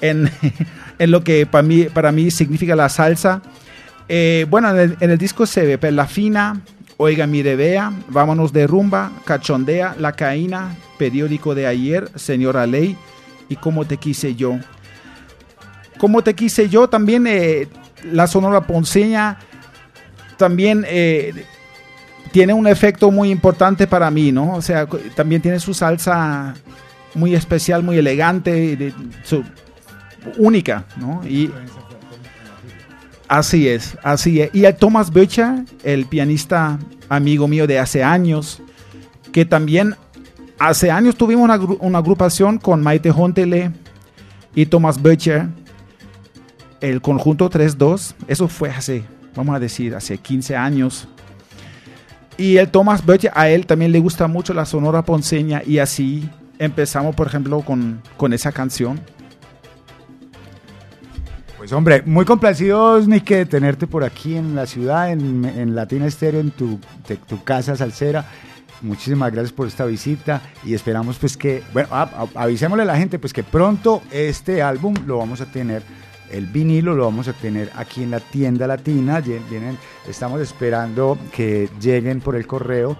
[0.00, 0.28] en,
[0.98, 3.42] en lo que para mí, para mí significa la salsa.
[4.14, 6.60] Eh, bueno, en el, disco se ve Perla Fina,
[6.98, 12.94] Oiga Mire Vea, Vámonos de Rumba, Cachondea, La Caína, Periódico de Ayer, Señora Ley
[13.48, 14.58] y Cómo Te Quise Yo.
[15.96, 17.68] Cómo Te Quise Yo también, eh,
[18.12, 19.38] la Sonora Ponceña,
[20.36, 21.32] también eh,
[22.32, 24.56] tiene un efecto muy importante para mí, ¿no?
[24.56, 26.54] O sea, también tiene su salsa
[27.14, 29.42] muy especial, muy elegante, de- su-
[30.36, 31.22] única, ¿no?
[31.26, 31.50] Y
[33.38, 34.50] así es, así es.
[34.54, 36.78] Y el Thomas Böttcher, el pianista
[37.08, 38.60] amigo mío de hace años,
[39.32, 39.94] que también
[40.58, 43.70] hace años tuvimos una, agru- una agrupación con Maite Hontele
[44.54, 45.46] y Thomas Böttcher.
[46.80, 49.04] el conjunto 3-2, eso fue hace,
[49.36, 51.06] vamos a decir, hace 15 años.
[52.36, 56.28] Y el Thomas Böttcher, a él también le gusta mucho la Sonora Ponceña y así
[56.58, 59.00] empezamos, por ejemplo, con, con esa canción.
[61.62, 66.06] Pues hombre, muy complacidos, Nike, de tenerte por aquí en la ciudad, en, en Latina
[66.06, 66.80] Estéreo, en tu,
[67.28, 68.24] tu casa salsera.
[68.80, 72.02] Muchísimas gracias por esta visita y esperamos pues que, bueno, a-
[72.34, 75.84] a- avisémosle a la gente pues que pronto este álbum lo vamos a tener,
[76.32, 79.78] el vinilo lo vamos a tener aquí en la tienda latina, vienen,
[80.08, 82.96] estamos esperando que lleguen por el correo,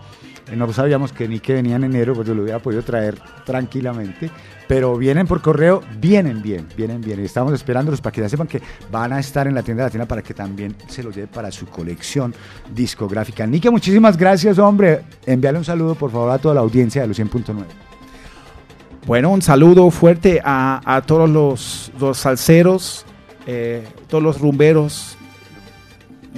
[0.51, 3.16] Eh, no sabíamos que ni que venía en enero, pues yo lo hubiera podido traer
[3.47, 4.28] tranquilamente,
[4.68, 7.20] pero vienen por correo, vienen bien, vienen bien.
[7.20, 10.06] Y estamos esperándolos para que ya sepan que van a estar en la tienda latina
[10.06, 12.34] para que también se los lleve para su colección
[12.74, 13.47] discográfica.
[13.47, 15.02] Nike, muchísimas gracias, hombre.
[15.26, 17.64] Envíale un saludo, por favor, a toda la audiencia de los 100.9.
[19.06, 23.05] Bueno, un saludo fuerte a, a todos los, los salseros,
[23.47, 25.16] eh, todos los rumberos.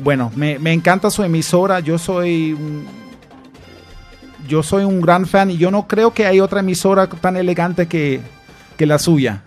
[0.02, 1.80] Bueno, me, me encanta su emisora.
[1.80, 2.56] Yo soy
[4.48, 7.86] yo soy un gran fan y yo no creo que hay otra emisora tan elegante
[7.86, 8.20] que,
[8.76, 9.42] que la suya.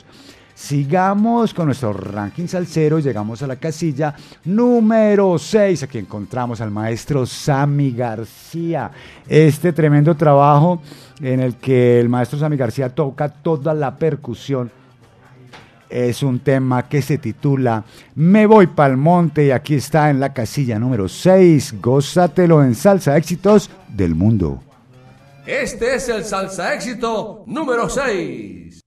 [0.55, 4.15] Sigamos con nuestro ranking salsero, llegamos a la casilla
[4.45, 8.91] número 6, aquí encontramos al maestro Sammy García.
[9.27, 10.83] Este tremendo trabajo
[11.21, 14.71] en el que el maestro Sammy García toca toda la percusión.
[15.89, 20.33] Es un tema que se titula Me voy pa'l monte y aquí está en la
[20.33, 21.81] casilla número 6.
[21.83, 24.63] Gózatelo en salsa éxitos del mundo.
[25.47, 28.82] Este es el salsa éxito número 6.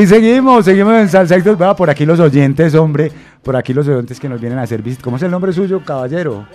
[0.00, 1.58] Y seguimos, seguimos en Salsa Éxitos.
[1.58, 3.12] Vea, por aquí los oyentes, hombre,
[3.42, 5.04] por aquí los oyentes que nos vienen a hacer visita.
[5.04, 6.46] ¿Cómo es el nombre suyo, caballero?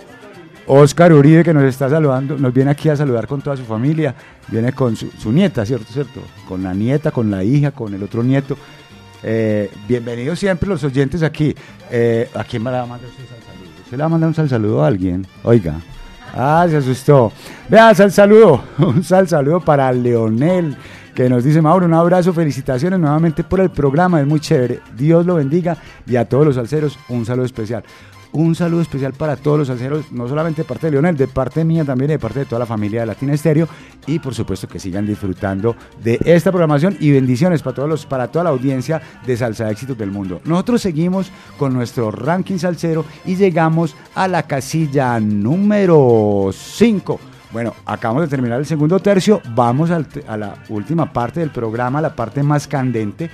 [0.66, 4.16] Oscar Uribe, que nos está saludando, nos viene aquí a saludar con toda su familia.
[4.48, 5.92] Viene con su, nieta, ¿cierto?
[5.92, 6.22] ¿cierto?
[6.48, 8.56] Con la nieta, con la hija, con el otro nieto.
[9.22, 11.54] Eh, bienvenidos siempre los oyentes aquí.
[11.88, 13.70] Eh, ¿A quién me la va a mandar usted sal saludo?
[13.84, 15.24] ¿Usted le va a mandar un sal saludo a alguien?
[15.44, 15.76] Oiga.
[16.34, 17.32] Ah, se asustó.
[17.68, 18.62] Vea, sal saludo.
[18.78, 20.76] Un sal saludo para Leonel,
[21.16, 24.80] que nos dice, Mauro, un abrazo, felicitaciones nuevamente por el programa, es muy chévere.
[24.94, 25.74] Dios lo bendiga
[26.06, 27.82] y a todos los salseros un saludo especial.
[28.32, 31.64] Un saludo especial para todos los salseros, no solamente de parte de Leonel, de parte
[31.64, 33.66] mía también y de parte de toda la familia de Latina Estéreo.
[34.06, 35.74] Y por supuesto que sigan disfrutando
[36.04, 39.96] de esta programación y bendiciones para, todos los, para toda la audiencia de Salsa Éxitos
[39.96, 40.42] del Mundo.
[40.44, 47.35] Nosotros seguimos con nuestro ranking salsero y llegamos a la casilla número 5.
[47.56, 52.14] Bueno, acabamos de terminar el segundo tercio, vamos a la última parte del programa, la
[52.14, 53.30] parte más candente,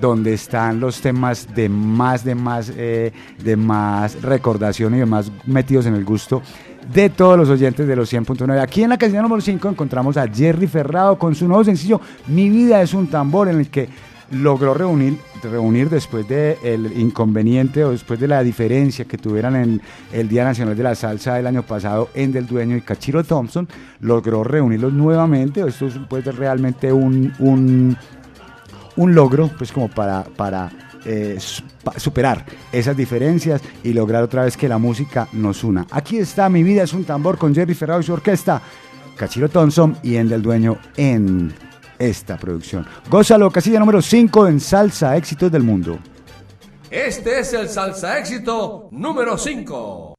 [0.00, 5.30] donde están los temas de más, de más, eh, de más recordación y de más
[5.44, 6.40] metidos en el gusto
[6.90, 8.62] de todos los oyentes de los 100.9.
[8.62, 12.48] Aquí en la casilla número 5 encontramos a Jerry Ferrado con su nuevo sencillo Mi
[12.48, 13.90] vida es un tambor en el que
[14.30, 19.82] logró reunir, reunir después del inconveniente o después de la diferencia que tuvieran en
[20.12, 23.68] el Día Nacional de la Salsa del año pasado en Del Dueño y Cachiro Thompson,
[24.00, 25.66] logró reunirlos nuevamente.
[25.66, 27.96] Esto es pues, realmente un, un,
[28.96, 30.70] un logro, pues como para, para
[31.04, 31.38] eh,
[31.96, 35.86] superar esas diferencias y lograr otra vez que la música nos una.
[35.90, 38.60] Aquí está Mi vida es un tambor con Jerry Ferrado y su orquesta,
[39.16, 41.52] Cachiro Thompson y en Del Dueño en
[41.98, 42.86] esta producción.
[43.08, 45.98] Gózalo, casilla número 5 en Salsa Éxitos del Mundo.
[46.90, 50.14] Este es el salsa éxito número 5.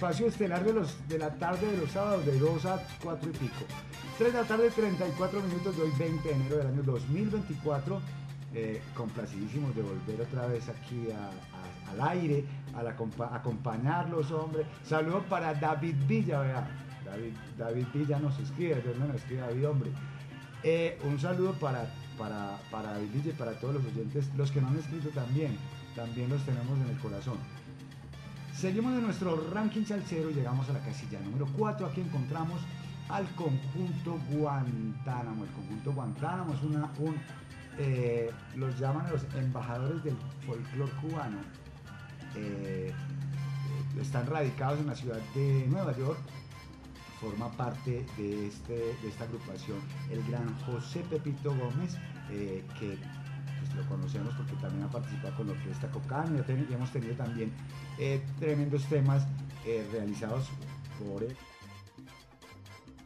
[0.00, 3.32] Espacio estelar de, los, de la tarde de los sábados de 2 a 4 y
[3.34, 3.66] pico.
[4.16, 8.00] 3 de la tarde, 34 minutos de hoy, 20 de enero del año 2024.
[8.54, 12.44] Eh, complacidísimos de volver otra vez aquí a- a- al aire,
[12.74, 14.64] a la compa- acompañarlos, hombre.
[14.84, 16.66] Saludos para David Villa, vea.
[17.04, 19.90] David, David Villa nos escribe, de dónde nos escribe David, hombre.
[20.62, 24.62] Eh, un saludo para, para, para David Villa y para todos los oyentes, los que
[24.62, 25.58] no han escrito también,
[25.94, 27.36] también los tenemos en el corazón.
[28.60, 31.86] Seguimos en nuestro ranking salsero y llegamos a la casilla número 4.
[31.86, 32.60] Aquí encontramos
[33.08, 35.44] al conjunto Guantánamo.
[35.44, 37.16] El conjunto Guantánamo es una, un,
[37.78, 40.14] eh, los llaman los embajadores del
[40.46, 41.38] folclore cubano.
[42.36, 42.92] Eh,
[43.98, 46.18] están radicados en la ciudad de Nueva York.
[47.18, 49.78] Forma parte de, este, de esta agrupación
[50.10, 51.96] el gran José Pepito Gómez,
[52.28, 52.98] eh, que
[53.80, 57.52] lo conocemos porque también ha participado con la Orquesta Cocán y, hemos tenido también
[57.98, 59.26] eh, tremendos temas
[59.66, 60.48] eh, realizados
[60.98, 61.36] por él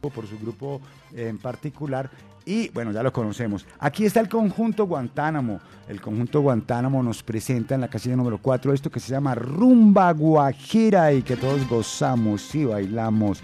[0.09, 0.81] por su grupo
[1.13, 2.09] en particular.
[2.45, 3.65] Y bueno, ya lo conocemos.
[3.79, 5.59] Aquí está el conjunto Guantánamo.
[5.87, 10.11] El conjunto Guantánamo nos presenta en la casilla número 4 esto que se llama Rumba
[10.11, 13.41] Guajira y que todos gozamos y bailamos.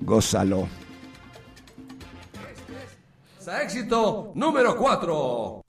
[0.00, 0.68] Gózalo.
[3.62, 5.65] Éxito número 4.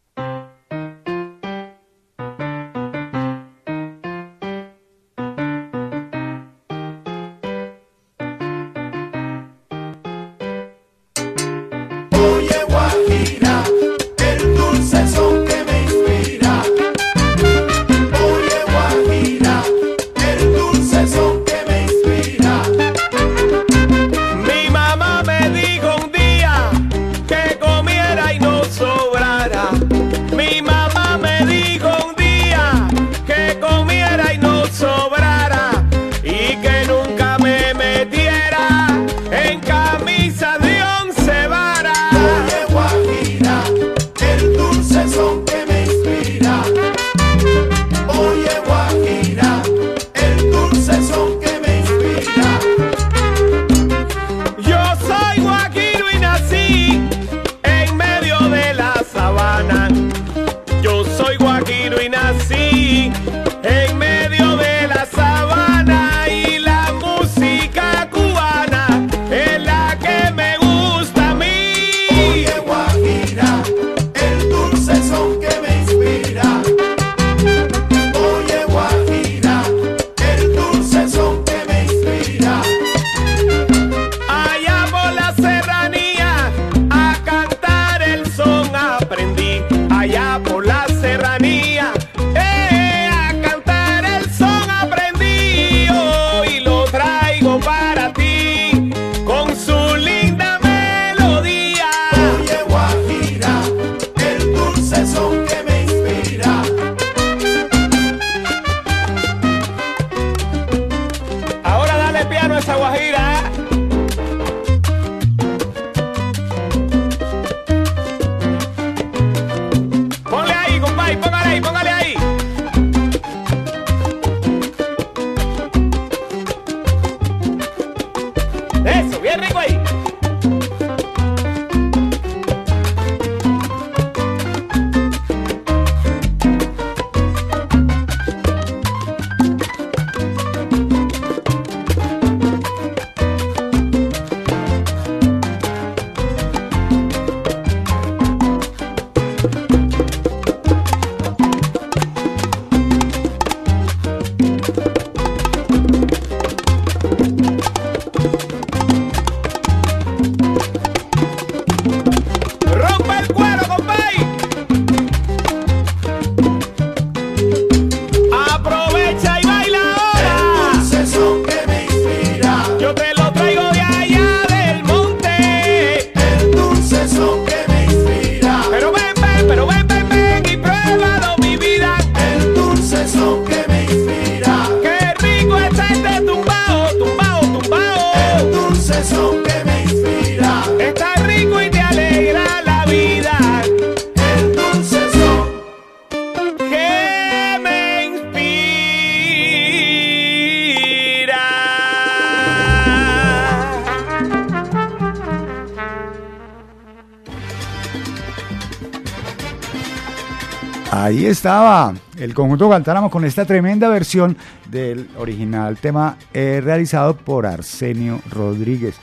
[212.38, 214.38] Conjunto Guantánamo con esta tremenda versión
[214.70, 218.94] del original tema eh, realizado por Arsenio Rodríguez.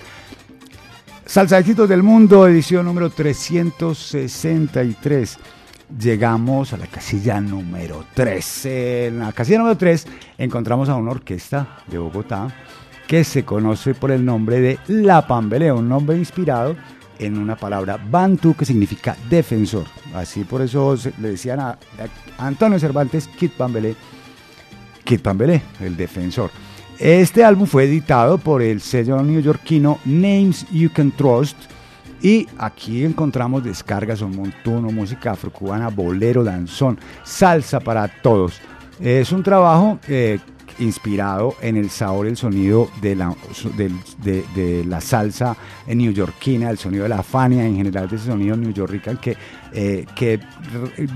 [1.26, 5.36] Salsa Éxitos del Mundo, edición número 363.
[5.98, 8.66] Llegamos a la casilla número 3.
[8.66, 10.06] En la casilla número 3
[10.38, 12.46] encontramos a una orquesta de Bogotá
[13.08, 16.76] que se conoce por el nombre de La Pambelea, un nombre inspirado
[17.18, 19.86] en una palabra bantu que significa defensor.
[20.14, 21.78] Así por eso le decían a,
[22.38, 23.96] Antonio Cervantes Kid Pambelé,
[25.04, 26.50] Kid Pambelé, el defensor.
[26.98, 31.56] Este álbum fue editado por el sello neoyorquino Names You Can Trust
[32.22, 38.60] y aquí encontramos descargas un montuno, música afrocubana, bolero, danzón, salsa para todos.
[39.00, 40.38] Es un trabajo eh,
[40.78, 43.34] inspirado en el sabor el sonido de la,
[44.24, 45.56] de, la salsa
[45.86, 49.36] neoyorquina, el sonido de la Fania, en general de ese sonido neoyorrican que,
[49.72, 50.40] eh, que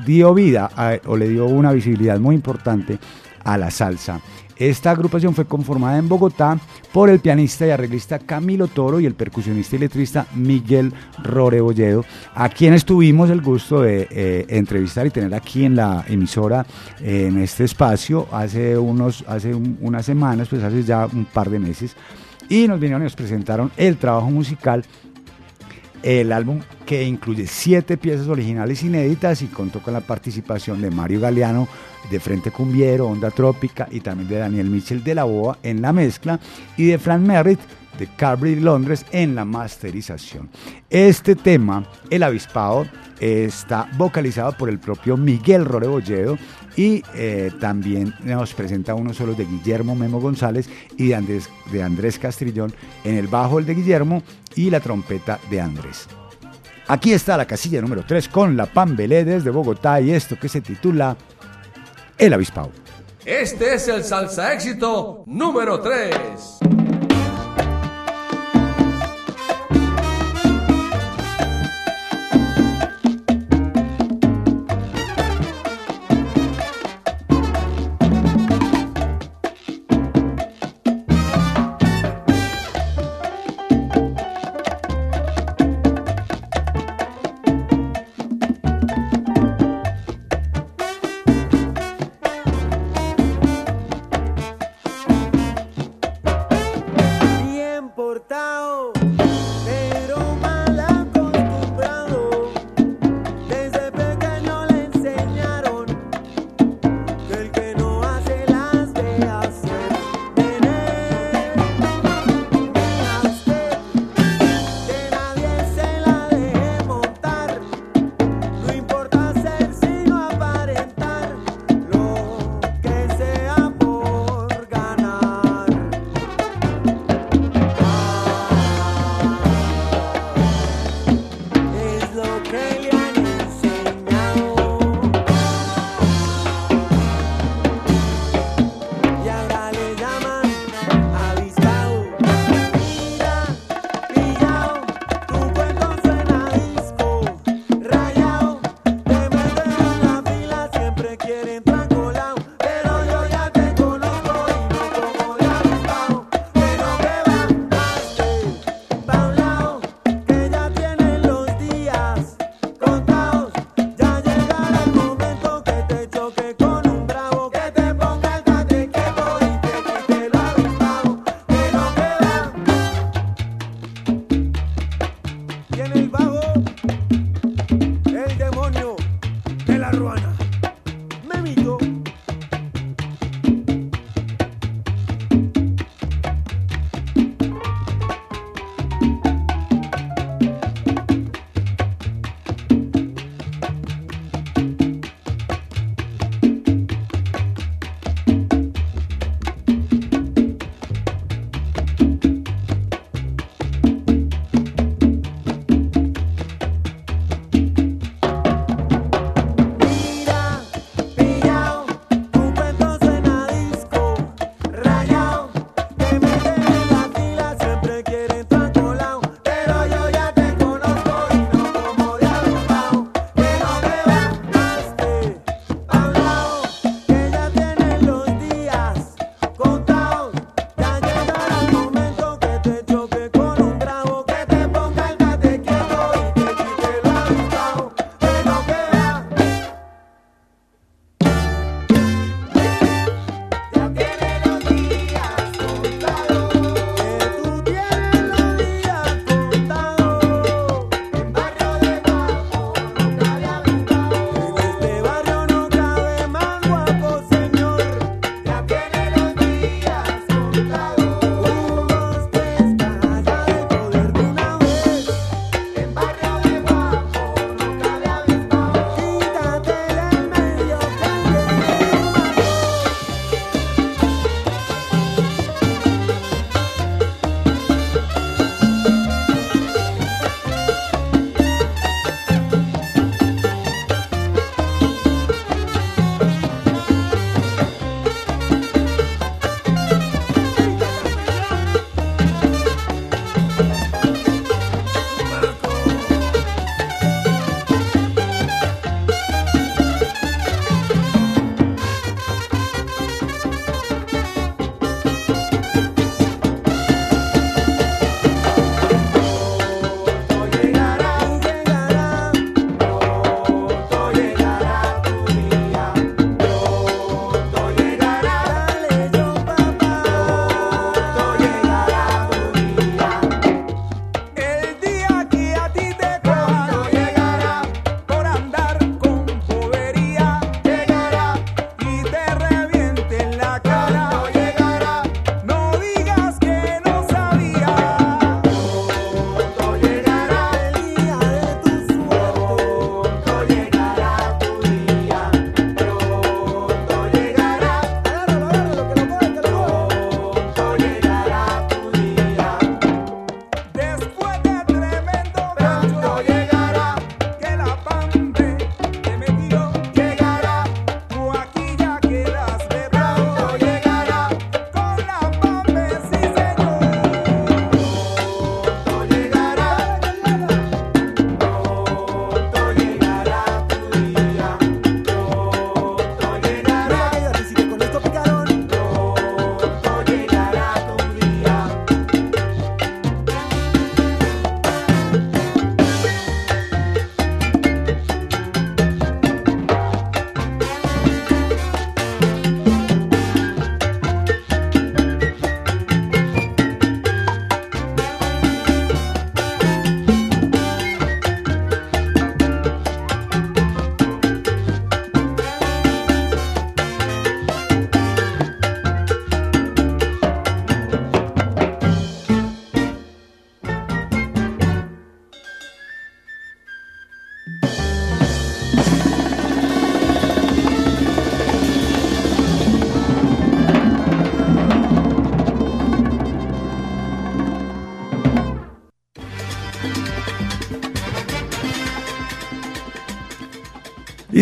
[0.04, 2.98] dio vida o le dio una visibilidad muy importante
[3.44, 4.20] a la salsa.
[4.58, 6.58] Esta agrupación fue conformada en Bogotá
[6.92, 12.04] por el pianista y arreglista Camilo Toro y el percusionista y letrista Miguel Rorebolledo,
[12.34, 16.66] a quienes tuvimos el gusto de eh, entrevistar y tener aquí en la emisora
[17.00, 21.50] eh, en este espacio hace, unos, hace un- unas semanas, pues hace ya un par
[21.50, 21.94] de meses,
[22.48, 24.84] y nos vinieron y nos presentaron el trabajo musical
[26.02, 31.20] el álbum que incluye siete piezas originales inéditas y contó con la participación de Mario
[31.20, 31.68] Galeano
[32.10, 35.92] de Frente Cumbiero, Onda Trópica y también de Daniel Mitchell de La Boa en la
[35.92, 36.40] mezcla
[36.76, 37.60] y de Frank Merritt
[37.98, 40.48] de Carberry Londres en la masterización.
[40.88, 42.86] Este tema, El Avispado,
[43.20, 46.38] está vocalizado por el propio Miguel Rorebolledo
[46.78, 51.82] y eh, también nos presenta unos solos de Guillermo Memo González y de Andrés, de
[51.82, 52.72] Andrés Castrillón
[53.02, 54.22] en el bajo el de Guillermo
[54.54, 56.06] y la trompeta de Andrés.
[56.86, 60.60] Aquí está la casilla número 3 con la Pambelé desde Bogotá y esto que se
[60.60, 61.16] titula
[62.16, 62.70] El Avispado.
[63.24, 66.97] Este es el salsa éxito número 3.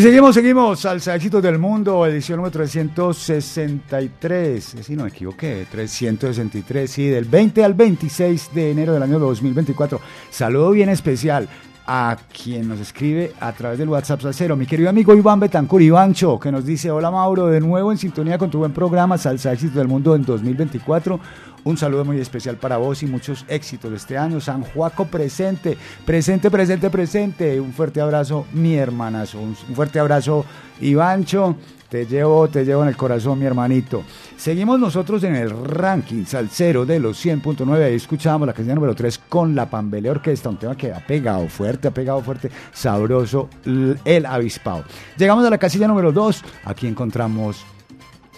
[0.06, 0.78] Seguimos, seguimos.
[0.78, 4.74] Salsa Éxitos del Mundo, edición número 363.
[4.74, 9.18] Eh, Si no me equivoqué, 363, sí, del 20 al 26 de enero del año
[9.18, 10.00] 2024.
[10.30, 11.48] Saludo bien especial
[11.86, 16.38] a quien nos escribe a través del WhatsApp Salcero, mi querido amigo Iván Betancur Ivancho,
[16.40, 19.76] que nos dice, hola Mauro, de nuevo en sintonía con tu buen programa Salsa Éxitos
[19.76, 21.20] del Mundo en 2024.
[21.64, 24.40] Un saludo muy especial para vos y muchos éxitos de este año.
[24.40, 27.60] San Juaco presente, presente, presente, presente.
[27.60, 29.40] Un fuerte abrazo, mi hermanazo.
[29.40, 30.44] Un fuerte abrazo,
[30.80, 31.56] Ivancho.
[31.88, 34.02] Te llevo, te llevo en el corazón, mi hermanito.
[34.36, 37.84] Seguimos nosotros en el ranking salsero de los 100.9.
[37.84, 41.46] Ahí escuchábamos la canción número 3 con la Pambelea Orquesta, un tema que ha pegado
[41.48, 43.48] fuerte, ha pegado fuerte, sabroso,
[44.04, 44.84] el avispado.
[45.16, 46.42] Llegamos a la casilla número 2.
[46.64, 47.64] Aquí encontramos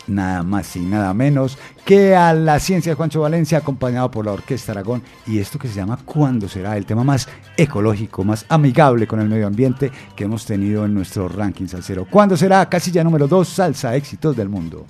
[0.08, 4.32] nada más y nada menos que a la ciencia de Juancho Valencia acompañado por la
[4.32, 6.76] Orquesta Aragón y esto que se llama ¿Cuándo será?
[6.76, 11.28] El tema más ecológico, más amigable con el medio ambiente que hemos tenido en nuestro
[11.28, 12.06] ranking salsero.
[12.10, 12.68] ¿Cuándo será?
[12.68, 14.86] Casilla número 2, Salsa Éxitos del Mundo.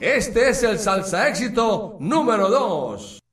[0.00, 3.25] Este es el salsa éxito número 2.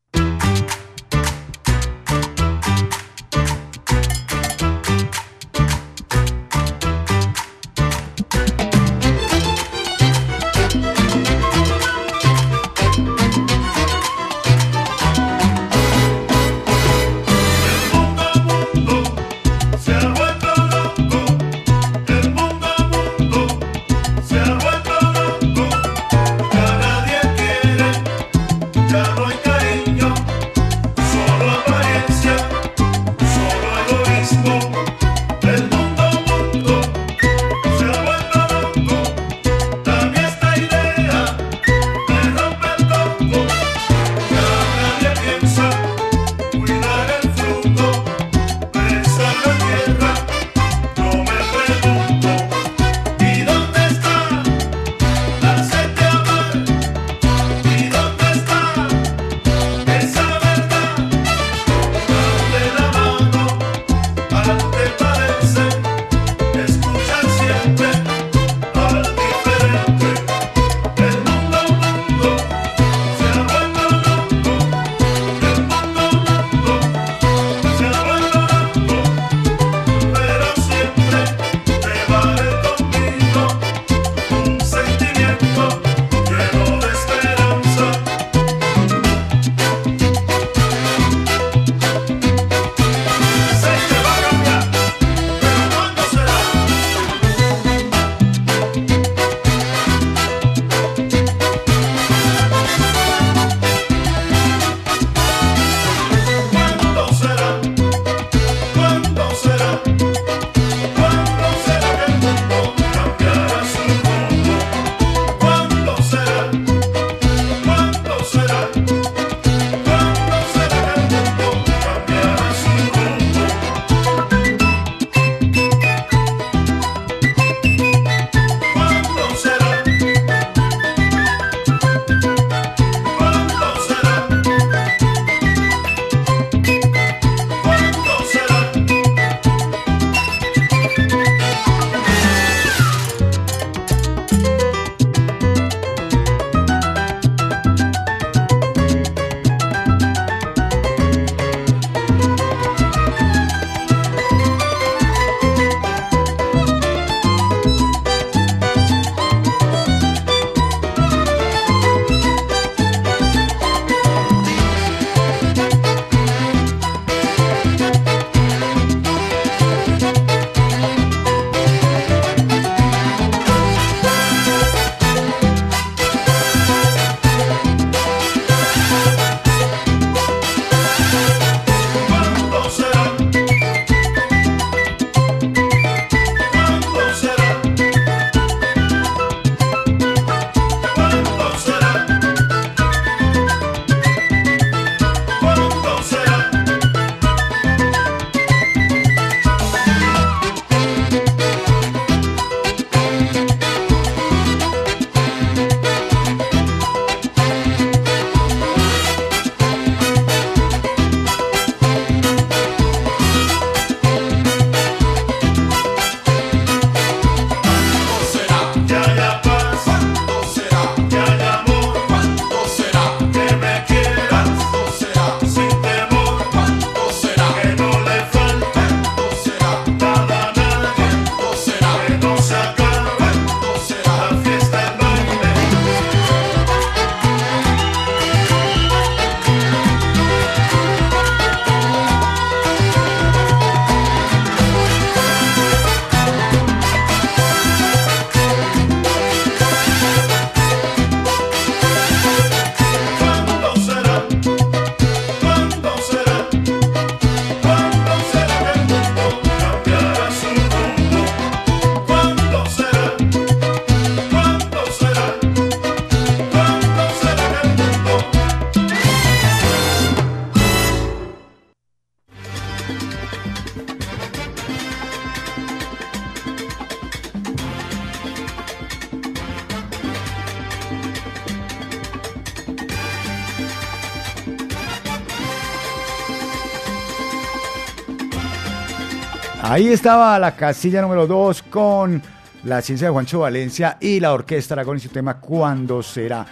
[289.73, 292.21] Ahí estaba la casilla número 2 con
[292.63, 296.45] la ciencia de Juancho Valencia y la orquesta Aragón y su tema ¿Cuándo será?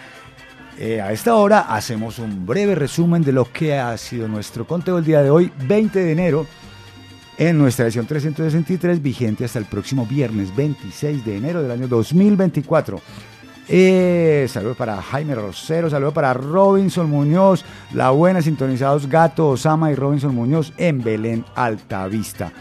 [0.75, 4.97] Eh, a esta hora hacemos un breve resumen de lo que ha sido nuestro conteo
[4.97, 6.47] el día de hoy, 20 de enero,
[7.37, 12.99] en nuestra edición 363, vigente hasta el próximo viernes 26 de enero del año 2024.
[13.67, 19.95] Eh, saludos para Jaime Rosero, saludos para Robinson Muñoz, La Buena, sintonizados Gato Osama y
[19.95, 22.51] Robinson Muñoz en Belén Altavista.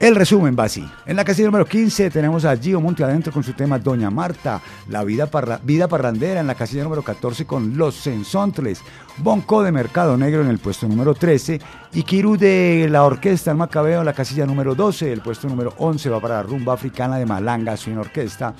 [0.00, 0.68] El resumen va.
[1.06, 4.60] En la casilla número 15 tenemos a Gio Monte adentro con su tema Doña Marta,
[4.88, 8.80] La vida, parra- vida parrandera en la casilla número 14 con Los Sensontles,
[9.16, 11.60] Bonco de Mercado Negro en el puesto número 13
[11.94, 15.12] y Kirú de la Orquesta El Macabeo en la casilla número 12.
[15.12, 18.54] El puesto número 11 va para la Rumba Africana de Malanga, su orquesta.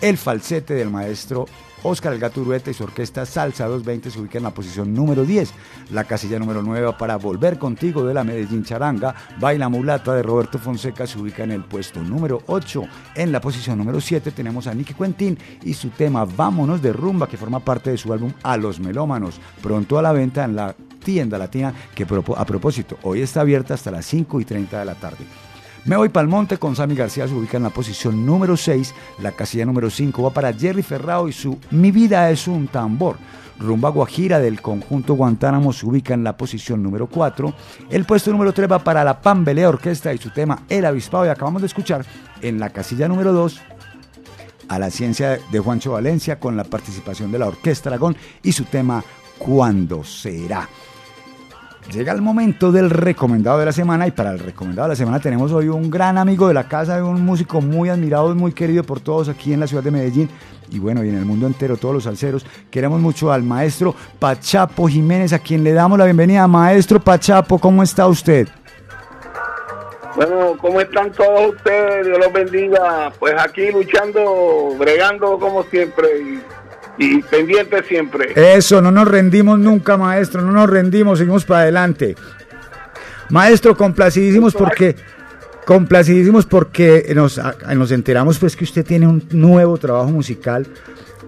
[0.00, 1.46] El falsete del maestro
[1.84, 5.24] Oscar El Gato Urueta y su orquesta Salsa 220 se ubica en la posición número
[5.24, 5.52] 10.
[5.92, 9.14] La casilla número 9 va para Volver Contigo de la Medellín Charanga.
[9.38, 12.82] Baila Mulata de Roberto Fonseca se ubica en el puesto número 8.
[13.14, 17.28] En la posición número 7 tenemos a Nicky Quentin y su tema Vámonos de Rumba
[17.28, 19.40] que forma parte de su álbum A los Melómanos.
[19.62, 20.74] Pronto a la venta en la
[21.04, 24.94] tienda latina que a propósito hoy está abierta hasta las 5 y 30 de la
[24.94, 25.24] tarde.
[25.84, 28.94] Me voy para el monte con Sammy García, se ubica en la posición número 6.
[29.20, 33.16] La casilla número 5 va para Jerry Ferrao y su Mi vida es un tambor.
[33.58, 37.52] Rumba Guajira del conjunto Guantánamo se ubica en la posición número 4.
[37.90, 41.26] El puesto número 3 va para la Pambelea Orquesta y su tema El Avispado.
[41.26, 42.06] Y acabamos de escuchar
[42.40, 43.60] en la casilla número 2
[44.68, 48.64] a la ciencia de Juancho Valencia con la participación de la Orquesta Aragón y su
[48.64, 49.04] tema
[49.38, 50.66] ¿Cuándo será?
[51.92, 55.20] Llega el momento del recomendado de la semana y para el recomendado de la semana
[55.20, 58.82] tenemos hoy un gran amigo de la casa, un músico muy admirado y muy querido
[58.82, 60.30] por todos aquí en la ciudad de Medellín
[60.70, 62.44] y bueno, y en el mundo entero, todos los salseros.
[62.70, 66.48] Queremos mucho al maestro Pachapo Jiménez, a quien le damos la bienvenida.
[66.48, 68.48] Maestro Pachapo, ¿cómo está usted?
[70.16, 72.06] Bueno, ¿cómo están todos ustedes?
[72.06, 73.12] Dios los bendiga.
[73.18, 76.08] Pues aquí luchando, bregando como siempre
[76.98, 78.32] y pendiente siempre.
[78.34, 82.14] Eso, no nos rendimos nunca, maestro, no nos rendimos, seguimos para adelante.
[83.30, 84.96] Maestro, complacidísimos porque
[85.64, 87.40] complacidísimos porque nos,
[87.74, 90.66] nos enteramos pues que usted tiene un nuevo trabajo musical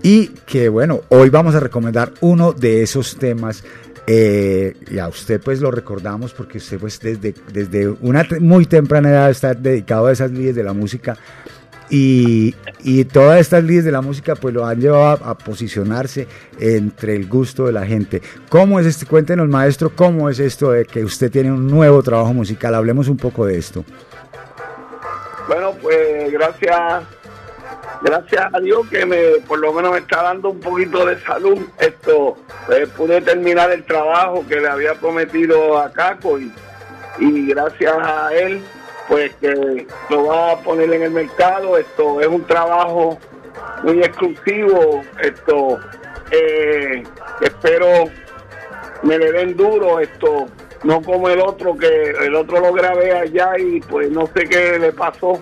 [0.02, 3.64] y que bueno, hoy vamos a recomendar uno de esos temas.
[4.06, 9.09] eh, y a usted pues lo recordamos porque usted pues desde, desde una muy temprana
[9.09, 11.16] edad está dedicado a esas líneas de la música
[11.90, 16.26] y, y todas estas líneas de la música pues lo han llevado a, a posicionarse
[16.58, 18.22] entre el gusto de la gente.
[18.48, 19.06] ¿Cómo es este?
[19.06, 22.74] Cuéntenos maestro, ¿cómo es esto de que usted tiene un nuevo trabajo musical?
[22.74, 23.84] Hablemos un poco de esto.
[25.48, 27.04] Bueno, pues gracias,
[28.02, 31.58] gracias a Dios que me, por lo menos me está dando un poquito de salud.
[31.78, 32.36] Esto,
[32.66, 36.52] pues, pude terminar el trabajo que le había prometido a Caco y,
[37.20, 38.60] y gracias a él,
[39.08, 41.78] pues que lo va a poner en el mercado.
[41.78, 43.18] Esto es un trabajo
[43.82, 45.02] muy exclusivo.
[45.22, 45.78] Esto,
[46.30, 47.02] eh,
[47.40, 48.10] espero
[49.02, 50.46] me le den duro esto
[50.84, 54.78] no como el otro que el otro lo grabé allá y pues no sé qué
[54.78, 55.40] le pasó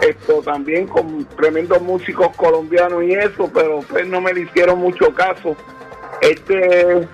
[0.00, 5.14] esto también con tremendos músicos colombianos y eso pero pues no me le hicieron mucho
[5.14, 5.56] caso
[6.20, 7.06] este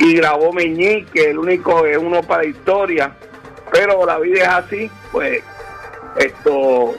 [0.00, 3.14] y grabó Meñique el único es uno para historia
[3.72, 5.42] pero la vida es así pues
[6.16, 6.94] esto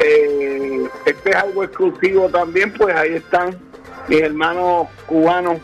[0.00, 3.58] eh, este es algo exclusivo también pues ahí están
[4.08, 5.60] mis hermanos cubanos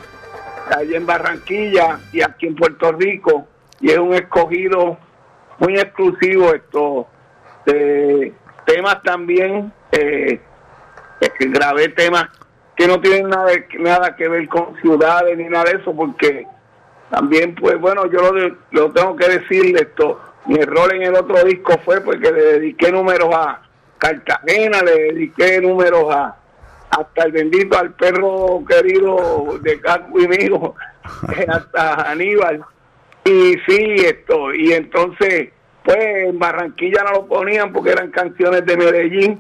[0.71, 3.47] allá en Barranquilla y aquí en Puerto Rico.
[3.81, 4.99] Y es un escogido
[5.59, 7.07] muy exclusivo esto
[7.67, 8.33] de
[8.67, 10.41] temas también eh,
[11.39, 12.27] que grabé temas
[12.77, 16.47] que no tienen nada, nada que ver con ciudades ni nada de eso porque
[17.15, 21.15] también pues bueno yo lo, de- lo tengo que decirle esto mi error en el
[21.15, 23.63] otro disco fue porque le dediqué números a
[23.99, 26.37] Cartagena le dediqué números a
[26.91, 30.75] hasta el bendito al perro querido de Caco y mío,
[31.37, 32.63] eh, hasta Aníbal.
[33.25, 35.49] Y sí, esto, y entonces,
[35.83, 39.39] pues en Barranquilla no lo ponían porque eran canciones de Medellín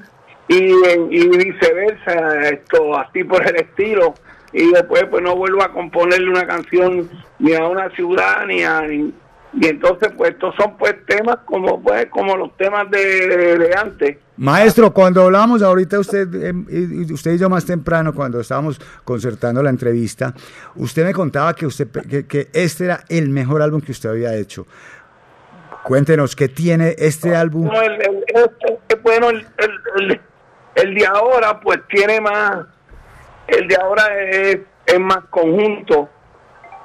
[0.49, 0.73] y,
[1.11, 4.15] y viceversa, esto, así por el estilo.
[4.55, 7.11] Y después, pues no vuelvo a componerle una canción
[7.41, 8.81] ni a una ciudad ni a.
[8.83, 9.13] ni-
[9.57, 13.75] y entonces, pues estos son pues temas como pues como los temas de, de- de
[13.77, 14.17] antes.
[14.37, 19.63] Maestro, cuando hablábamos ahorita usted, eh, y usted y yo más temprano, cuando estábamos concertando
[19.63, 20.35] la entrevista,
[20.75, 24.35] usted me contaba que, usted, que, que este era el mejor álbum que usted había
[24.35, 24.67] hecho.
[25.85, 27.71] Cuéntenos, ¿qué tiene este álbum?
[27.73, 30.21] El, el- este- bueno, el, el- el-
[30.77, 32.67] el de ahora pues tiene más,
[33.49, 36.09] el de ahora es, es más conjunto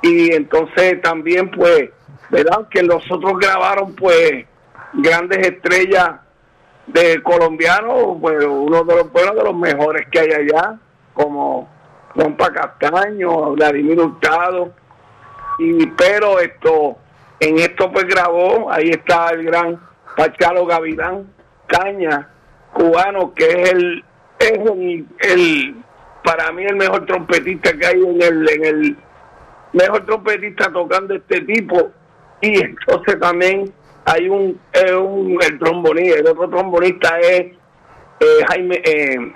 [0.02, 1.90] y entonces también pues,
[2.30, 2.68] ¿verdad?
[2.70, 4.46] Que los otros grabaron pues
[4.94, 6.12] grandes estrellas
[6.88, 10.78] de colombianos, pues uno de los buenos de los mejores que hay allá,
[11.14, 11.70] como
[12.16, 14.74] Rompa Castaño, Vladimir Hurtado,
[15.60, 16.98] y pero esto,
[17.40, 19.80] en esto pues grabó, ahí está el gran
[20.18, 21.32] Pachalo Gavilán
[21.68, 22.28] Caña,
[22.74, 24.04] cubano, que es el,
[24.40, 24.60] es
[25.20, 25.76] el-
[26.24, 28.98] para mí el mejor trompetista que hay en el, en el
[29.74, 31.92] mejor trompetista tocando este tipo
[32.42, 33.72] y entonces también
[34.06, 37.54] hay un, eh, un el trombonista, el otro trombonista es
[38.20, 39.34] eh, Jaime eh,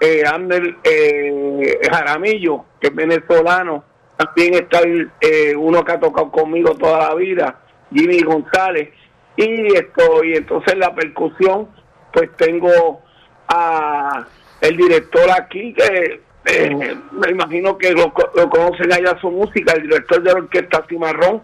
[0.00, 3.84] eh, Ander eh, Jaramillo, que es venezolano.
[4.16, 4.80] También está
[5.20, 7.60] eh, uno que ha tocado conmigo toda la vida,
[7.92, 8.90] Jimmy González.
[9.36, 11.68] Y esto, y entonces la percusión,
[12.12, 13.02] pues tengo
[13.48, 14.26] a
[14.66, 19.72] el director aquí que eh, me imagino que lo, co- lo conocen allá su música,
[19.74, 21.42] el director de la orquesta Cimarrón,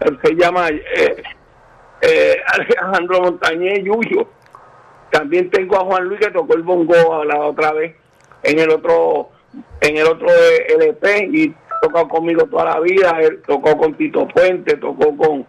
[0.00, 1.22] él se llama eh,
[2.02, 4.28] eh, Alejandro Montañez Yuyo.
[5.10, 7.94] También tengo a Juan Luis que tocó el bongo la otra vez
[8.42, 9.30] en el otro
[9.80, 10.28] en el otro
[10.68, 15.46] LP y tocó conmigo toda la vida, él tocó con Tito Puente, tocó con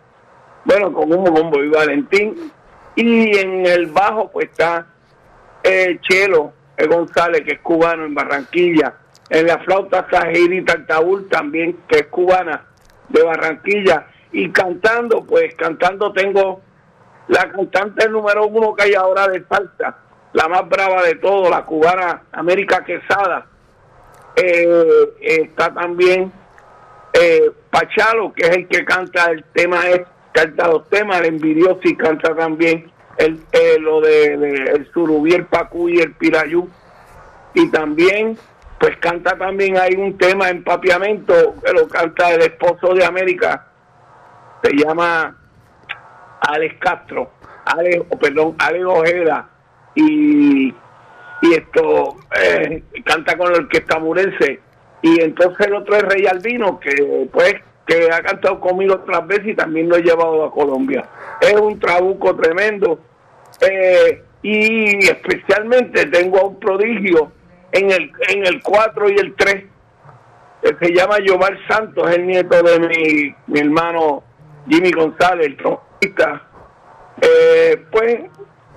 [0.64, 2.52] bueno, con un bombo y Valentín
[2.95, 4.88] y en el bajo pues está
[6.10, 6.53] Chelo
[6.88, 8.93] González que es cubano en Barranquilla,
[9.30, 12.65] en la flauta Heidi Tartabul también que es cubana
[13.10, 16.61] de Barranquilla y cantando pues cantando tengo
[17.30, 19.97] la cantante número uno que hay ahora de salsa,
[20.34, 23.45] la más brava de todo, la cubana América Quesada.
[24.35, 26.31] Eh, está también
[27.14, 30.01] eh, Pachalo, que es el que canta el tema, es,
[30.31, 35.90] canta los temas, el envidioso y canta también el, lo de, el surubí, el pacú
[35.90, 36.68] y el pirayú.
[37.54, 38.38] Y también,
[38.80, 43.68] pues canta también hay un tema en papiamento que lo canta el esposo de América,
[44.64, 45.36] se llama
[46.41, 47.32] Alex Castro,
[47.66, 49.50] Alex, perdón, Alex Ojeda
[49.96, 50.74] y,
[51.41, 54.60] y esto eh, canta con la orquesta murense
[55.02, 57.56] y entonces el otro es Rey Albino que pues
[57.86, 61.10] que ha cantado conmigo otras veces y también lo he llevado a Colombia.
[61.41, 63.00] Es un trabuco tremendo
[63.61, 67.31] eh, y especialmente tengo a un prodigio
[67.72, 69.64] en el en el 4 y el 3
[70.61, 74.23] que se llama Yomar Santos, el nieto de mi, mi hermano
[74.68, 76.41] Jimmy González, el trompista.
[77.22, 78.19] Eh, pues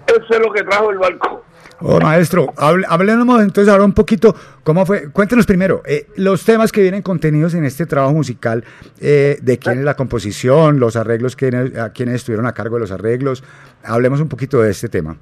[0.07, 1.45] eso es lo que trajo el barco.
[1.85, 5.11] Oh, maestro, hable- hablemos entonces ahora un poquito, ¿cómo fue?
[5.11, 8.65] Cuéntenos primero, eh, los temas que vienen contenidos en este trabajo musical,
[9.01, 12.81] eh, de quién es la composición, los arreglos, quiénes, a quienes estuvieron a cargo de
[12.81, 13.43] los arreglos,
[13.85, 15.17] hablemos un poquito de este tema.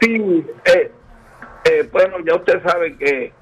[0.00, 0.90] Sí, eh,
[1.64, 3.32] eh, bueno, ya usted sabe que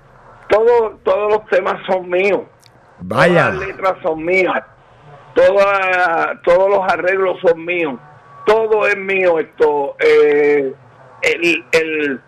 [0.51, 2.43] todo, todos los temas son míos.
[3.01, 3.47] Vaya.
[3.51, 4.63] Todas las letras son mías.
[5.35, 7.95] Toda- todos los arreglos son míos.
[8.45, 9.39] Todo es mío.
[9.39, 10.73] Esto, eh,
[11.23, 12.21] el, el,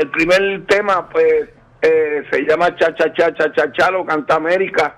[0.00, 1.48] el primer tema, pues,
[1.82, 4.96] eh, se llama Cha Cha Cha Cha Cha Cha, lo canta América.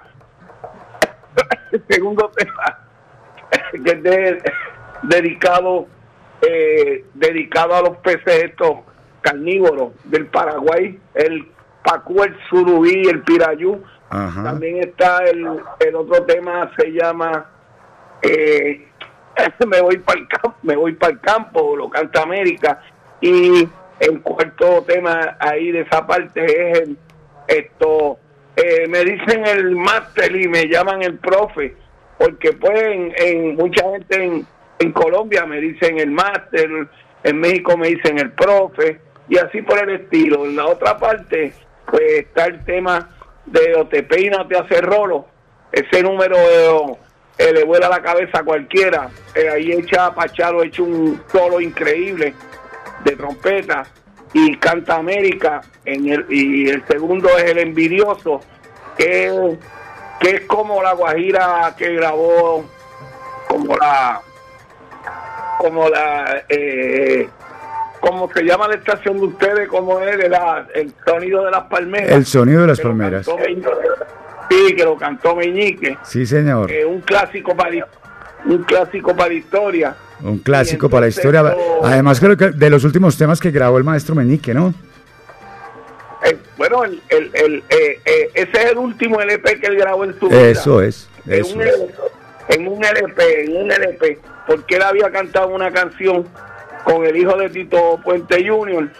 [1.72, 2.78] el segundo tema,
[3.84, 4.42] que es de-
[5.02, 5.86] dedicado,
[6.42, 8.78] eh, dedicado a los peces estos
[9.20, 11.48] carnívoros del Paraguay, el
[11.82, 13.82] pacú, el surubí, el pirayú.
[14.10, 14.44] Ajá.
[14.44, 15.46] También está el,
[15.80, 17.46] el otro tema, se llama
[18.22, 18.86] eh,
[19.66, 22.80] Me voy para el campo, me voy para el campo, lo canta América.
[23.20, 23.68] Y
[24.00, 26.98] el cuarto tema ahí de esa parte es el,
[27.48, 28.18] esto,
[28.56, 31.74] eh, me dicen el máster y me llaman el profe,
[32.18, 34.46] porque pues en, en mucha gente en,
[34.78, 36.68] en Colombia me dicen el máster,
[37.22, 40.44] en México me dicen el profe, y así por el estilo.
[40.44, 41.52] En la otra parte,
[41.90, 43.08] pues está el tema
[43.46, 45.26] de o te peina o te hace rolo,
[45.72, 46.96] ese número eh,
[47.38, 51.60] eh, le vuela la cabeza a cualquiera, Eh, ahí echa Pachalo, ha hecho un solo
[51.60, 52.34] increíble
[53.04, 53.84] de trompeta
[54.32, 58.40] y canta América en el, y el segundo es el envidioso
[58.96, 59.56] que,
[60.20, 62.64] que es como la guajira que grabó
[63.48, 64.20] como la
[65.58, 67.28] como la eh,
[68.00, 71.64] como se llama la estación de ustedes como es de la, el sonido de las
[71.64, 72.10] palmeras.
[72.10, 73.26] El sonido de las palmeras.
[74.50, 75.96] sí que lo cantó Meñique.
[76.02, 76.70] Sí, señor.
[76.70, 77.86] eh, un clásico para
[78.44, 81.56] un clásico para historia Un clásico para la historia.
[81.82, 84.72] Además, creo que de los últimos temas que grabó el maestro Meñique, ¿no?
[86.24, 90.04] Eh, bueno, el, el, el, eh, eh, ese es el último LP que él grabó
[90.04, 90.48] en su vida.
[90.48, 91.08] Eso es.
[91.26, 91.74] En un, es.
[91.74, 91.94] LP,
[92.48, 96.26] en un LP, en un LP, porque él había cantado una canción
[96.84, 98.90] con el hijo de Tito Puente Jr.,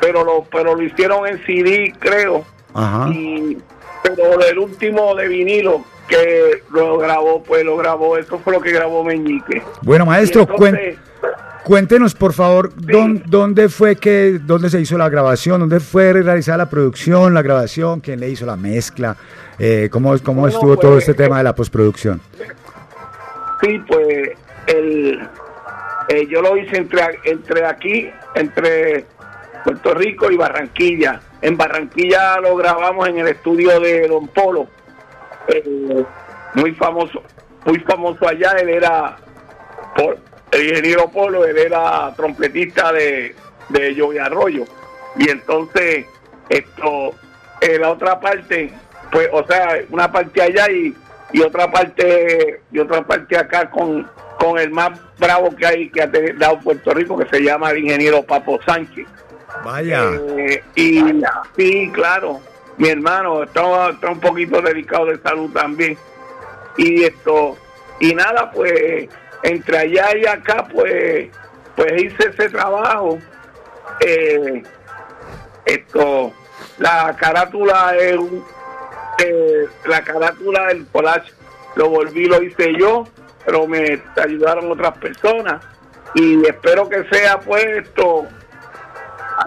[0.00, 2.44] pero lo, pero lo hicieron en CD, creo.
[2.74, 3.08] Ajá.
[3.10, 3.56] Y,
[4.02, 8.72] pero el último de vinilo, que lo grabó, pues lo grabó, eso fue lo que
[8.72, 9.62] grabó Meñique.
[9.82, 10.98] Bueno, maestro, entonces,
[11.64, 16.58] Cuéntenos, por favor, dón- dónde fue que, dónde se hizo la grabación, dónde fue realizada
[16.58, 19.16] la producción, la grabación, quién le hizo la mezcla,
[19.58, 22.20] eh, cómo, cómo Bueno, estuvo todo pues, este tema de la postproducción.
[23.62, 24.32] Sí, pues
[24.66, 25.26] el,
[26.10, 29.06] eh, yo lo hice entre, entre aquí, entre
[29.64, 31.22] Puerto Rico y Barranquilla.
[31.40, 34.66] En Barranquilla lo grabamos en el estudio de Don Polo,
[35.48, 36.04] eh,
[36.54, 37.22] muy famoso,
[37.64, 38.52] muy famoso allá.
[38.60, 39.16] Él era
[39.96, 40.18] Pol-
[40.50, 43.34] el ingeniero Polo, él era trompetista de,
[43.70, 44.64] de Joey Arroyo.
[45.16, 46.06] Y entonces,
[46.48, 47.14] esto,
[47.60, 48.72] en la otra parte,
[49.10, 50.94] pues, o sea, una parte allá y,
[51.32, 54.08] y otra parte, y otra parte acá con,
[54.38, 56.06] con el más bravo que hay que ha
[56.36, 59.06] dado Puerto Rico, que se llama el ingeniero Papo Sánchez.
[59.64, 60.04] Vaya.
[60.36, 61.00] Eh, y
[61.56, 62.40] sí, claro,
[62.76, 63.62] mi hermano está,
[64.08, 65.96] un poquito delicado de salud también.
[66.76, 67.56] Y esto,
[68.00, 69.08] y nada, pues
[69.42, 71.28] entre allá y acá, pues,
[71.76, 73.18] pues hice ese trabajo.
[74.00, 74.62] Eh,
[75.66, 76.32] esto,
[76.78, 78.18] la carátula es
[79.18, 81.32] eh, la carátula del collage
[81.76, 83.04] lo volví, lo hice yo,
[83.44, 85.62] pero me ayudaron otras personas
[86.14, 88.26] y espero que sea puesto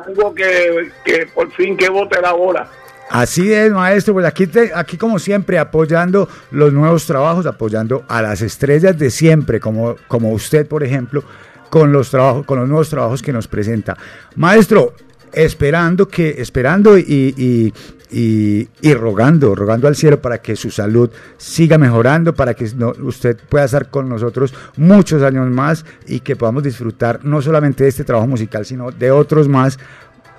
[0.05, 2.67] algo que, que por fin que bote la bola.
[3.09, 8.41] Así es, maestro, pues aquí, aquí como siempre apoyando los nuevos trabajos, apoyando a las
[8.41, 11.23] estrellas de siempre, como, como usted, por ejemplo,
[11.69, 13.97] con los trabajos, con los nuevos trabajos que nos presenta.
[14.35, 14.93] Maestro,
[15.33, 17.73] esperando que, esperando y, y-
[18.09, 22.63] y- y rogando, rogando al cielo para que su salud siga mejorando, para que
[23.03, 27.89] usted pueda estar con nosotros muchos años más y que podamos disfrutar no solamente de
[27.89, 29.77] este trabajo musical, sino de otros más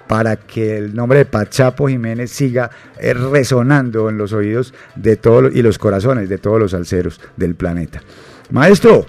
[0.09, 5.55] para que el nombre de Pachapo Jiménez siga eh, resonando en los oídos de todos
[5.55, 8.03] y los corazones de todos los salseros del planeta.
[8.51, 9.07] Maestro,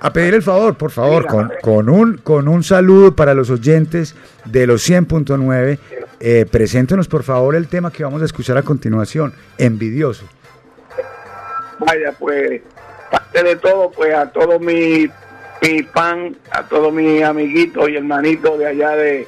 [0.00, 4.14] a pedir el favor, por favor, con, con un, con un saludo para los oyentes
[4.44, 5.78] de los 100.9,
[6.20, 10.26] eh, preséntenos por favor el tema que vamos a escuchar a continuación, Envidioso.
[11.78, 12.62] Vaya, pues,
[13.10, 15.10] parte de todo, pues a todos mis
[15.62, 19.26] mi fan, a todos mis amiguitos y hermanitos de allá de,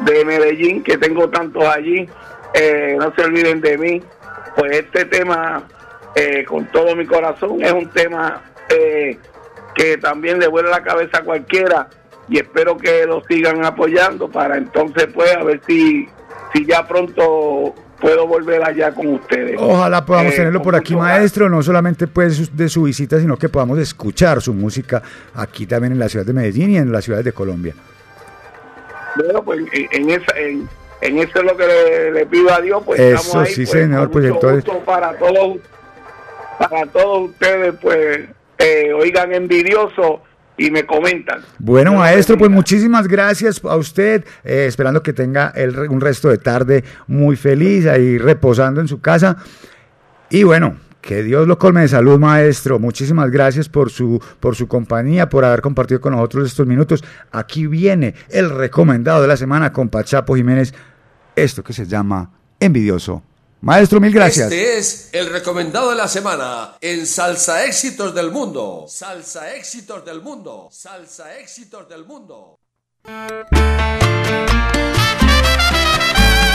[0.00, 2.08] de Medellín, que tengo tantos allí,
[2.54, 4.02] eh, no se olviden de mí.
[4.56, 5.64] Pues este tema,
[6.14, 9.18] eh, con todo mi corazón, es un tema eh,
[9.74, 11.88] que también le vuela la cabeza a cualquiera
[12.28, 16.08] y espero que lo sigan apoyando para entonces, pues, a ver si,
[16.52, 19.56] si ya pronto puedo volver allá con ustedes.
[19.58, 23.48] Ojalá podamos Eh, tenerlo por aquí, maestro, no solamente pues de su visita, sino que
[23.48, 25.02] podamos escuchar su música
[25.34, 27.74] aquí también en la ciudad de Medellín y en las ciudades de Colombia.
[29.24, 30.68] Bueno, pues en, en esa, en,
[31.00, 33.62] en eso es lo que le, le pido a Dios, pues Eso estamos ahí, sí,
[33.62, 35.58] pues, señor, pues, entonces- para todos,
[36.58, 38.20] para todos ustedes, pues
[38.58, 40.22] eh, oigan envidioso
[40.56, 41.40] y me comentan.
[41.58, 46.38] Bueno, maestro, pues muchísimas gracias a usted, eh, esperando que tenga el un resto de
[46.38, 49.36] tarde muy feliz, ahí reposando en su casa.
[50.30, 50.76] Y bueno,
[51.08, 52.78] que Dios lo colme de salud, maestro.
[52.78, 57.02] Muchísimas gracias por su, por su compañía, por haber compartido con nosotros estos minutos.
[57.32, 60.74] Aquí viene el recomendado de la semana con Pachapo Jiménez,
[61.34, 62.30] esto que se llama
[62.60, 63.22] Envidioso.
[63.62, 64.52] Maestro, mil gracias.
[64.52, 68.84] Este es el recomendado de la semana en Salsa Éxitos del Mundo.
[68.86, 70.68] Salsa Éxitos del Mundo.
[70.70, 72.58] Salsa Éxitos del Mundo.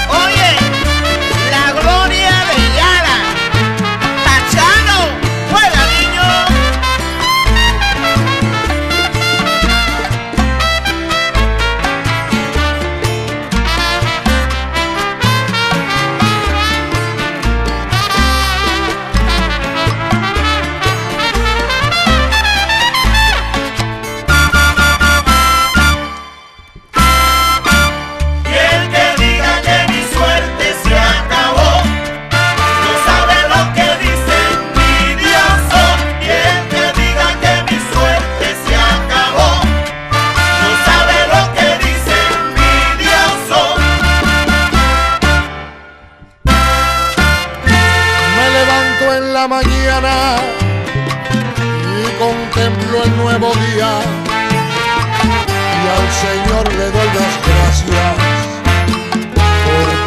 [0.10, 0.73] Oye,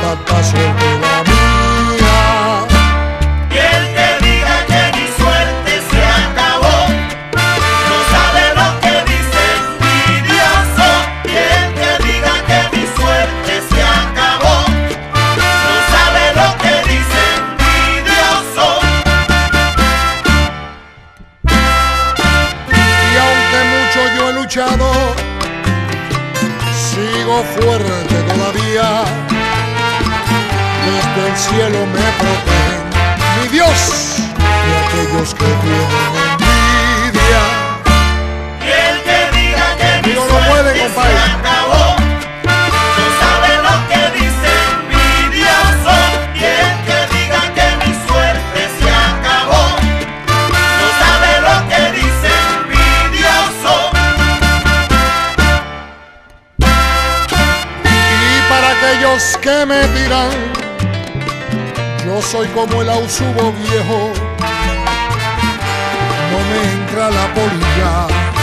[0.06, 1.25] por tanta suerte la
[31.16, 32.82] del cielo me protegen,
[33.40, 33.80] mi Dios,
[34.36, 35.90] de aquellos que tienen
[36.32, 37.42] envidia.
[38.60, 41.84] Y el que diga que mi no puede, suerte se acabó,
[42.98, 45.94] no sabe lo que dice envidioso.
[46.34, 49.64] Y el que diga que mi suerte se acabó,
[50.80, 52.30] no sabe lo que dice
[52.60, 53.72] envidioso.
[58.20, 60.55] Y para aquellos que me yo
[62.36, 64.12] soy como el ausubo viejo,
[66.30, 68.35] no me entra la polilla,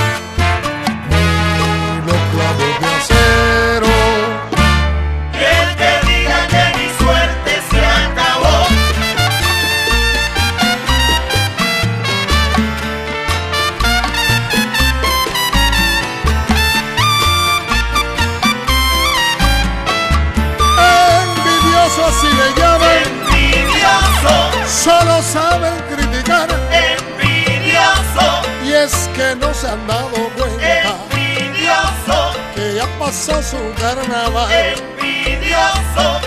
[33.13, 34.51] pasó su carnaval.
[34.51, 36.19] envidioso,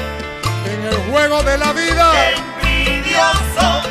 [0.67, 2.13] En el juego de la vida,
[2.63, 3.83] envidioso,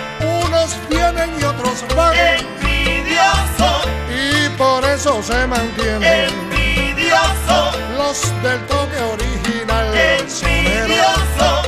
[0.45, 9.01] unos vienen y otros van, envidioso, y por eso se mantienen envidioso, los del toque
[9.01, 9.93] original.
[9.97, 11.63] envidioso.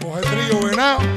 [0.00, 1.15] Coge frío, venado.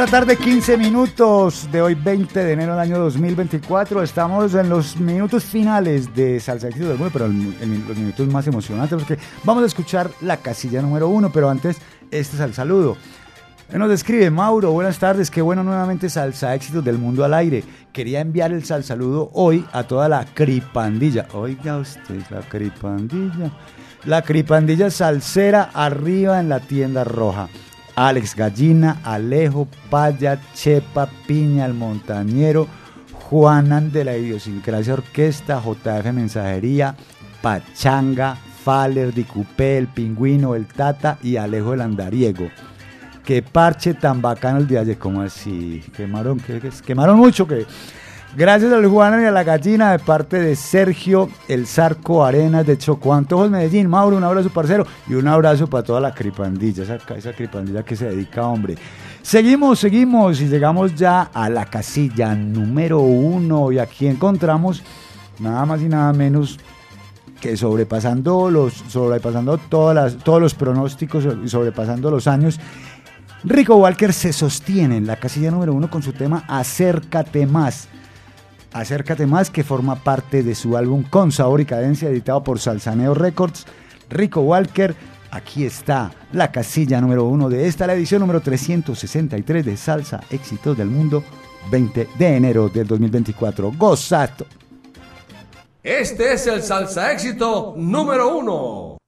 [0.00, 4.02] La tarde, 15 minutos de hoy, 20 de enero del año 2024.
[4.02, 8.26] Estamos en los minutos finales de Salsa Éxito del Mundo, pero en, en los minutos
[8.28, 11.76] más emocionantes porque vamos a escuchar la casilla número uno, pero antes,
[12.10, 12.96] este es el saludo.
[13.74, 17.62] Nos escribe Mauro, buenas tardes, qué bueno nuevamente Salsa Éxitos del Mundo al aire.
[17.92, 21.26] Quería enviar el sal saludo hoy a toda la cripandilla.
[21.34, 23.52] Oiga usted, la cripandilla.
[24.06, 27.50] La cripandilla salsera arriba en la tienda roja.
[27.96, 32.66] Alex Gallina, Alejo, Paya, Chepa, Piña, el Montañero,
[33.12, 36.94] Juanan de la Idiosincrasia Orquesta, JF Mensajería,
[37.42, 42.48] Pachanga, Faller, Dicupé, El Pingüino, El Tata y Alejo el Andariego.
[43.24, 45.82] Qué parche tan bacano el de ayer, como así?
[45.96, 47.66] Quemaron, que, que- quemaron mucho que...
[48.36, 52.78] Gracias al Juan y a la gallina de parte de Sergio El Zarco Arenas de
[52.78, 53.88] Chocuantojos Medellín.
[53.88, 57.96] Mauro, un abrazo parcero y un abrazo para toda la cripandilla, esa, esa cripandilla que
[57.96, 58.76] se dedica, hombre.
[59.22, 64.84] Seguimos, seguimos y llegamos ya a la casilla número uno y aquí encontramos
[65.40, 66.60] nada más y nada menos
[67.40, 72.60] que sobrepasando los sobrepasando todas las, todos los pronósticos y sobrepasando los años
[73.42, 77.88] Rico Walker se sostiene en la casilla número uno con su tema Acércate más.
[78.72, 83.14] Acércate más que forma parte de su álbum Con Sabor y Cadencia editado por Salsaneo
[83.14, 83.66] Records.
[84.08, 84.94] Rico Walker,
[85.30, 90.76] aquí está la casilla número uno de esta, la edición número 363 de Salsa Éxitos
[90.76, 91.24] del Mundo
[91.70, 93.72] 20 de enero del 2024.
[93.76, 94.46] Gozato.
[95.82, 98.99] Este es el salsa éxito número uno.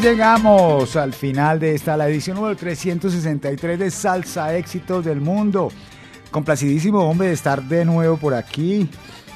[0.00, 5.70] Llegamos al final de esta, la edición número 363 de Salsa Éxitos del Mundo.
[6.30, 8.88] Complacidísimo, hombre, de estar de nuevo por aquí.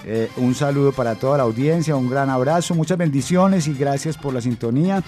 [0.05, 4.34] Eh, un saludo para toda la audiencia, un gran abrazo, muchas bendiciones y gracias por
[4.34, 5.02] la sintonía.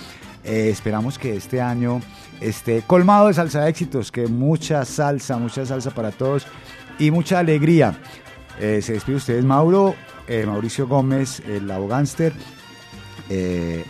[0.44, 2.00] Eh, esperamos que este año
[2.40, 6.46] esté colmado de salsa éxitos, que mucha salsa, mucha salsa para todos
[6.98, 7.98] y mucha alegría.
[8.60, 9.94] Eh, se despide ustedes Mauro,
[10.46, 12.32] Mauricio Gómez, el abogánster.
[13.30, 13.84] Eh,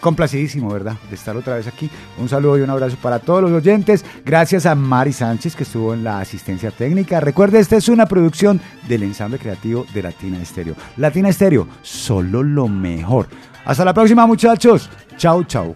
[0.00, 0.96] complacidísimo, ¿verdad?
[1.08, 1.90] De estar otra vez aquí.
[2.18, 4.04] Un saludo y un abrazo para todos los oyentes.
[4.24, 7.20] Gracias a Mari Sánchez que estuvo en la asistencia técnica.
[7.20, 10.74] Recuerde, esta es una producción del ensamble creativo de Latina Estéreo.
[10.96, 13.28] Latina Estéreo, solo lo mejor.
[13.64, 14.88] Hasta la próxima, muchachos.
[15.16, 15.74] Chau, chau.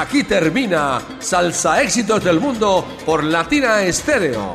[0.00, 4.54] Aquí termina Salsa Éxitos del Mundo por Latina Estéreo.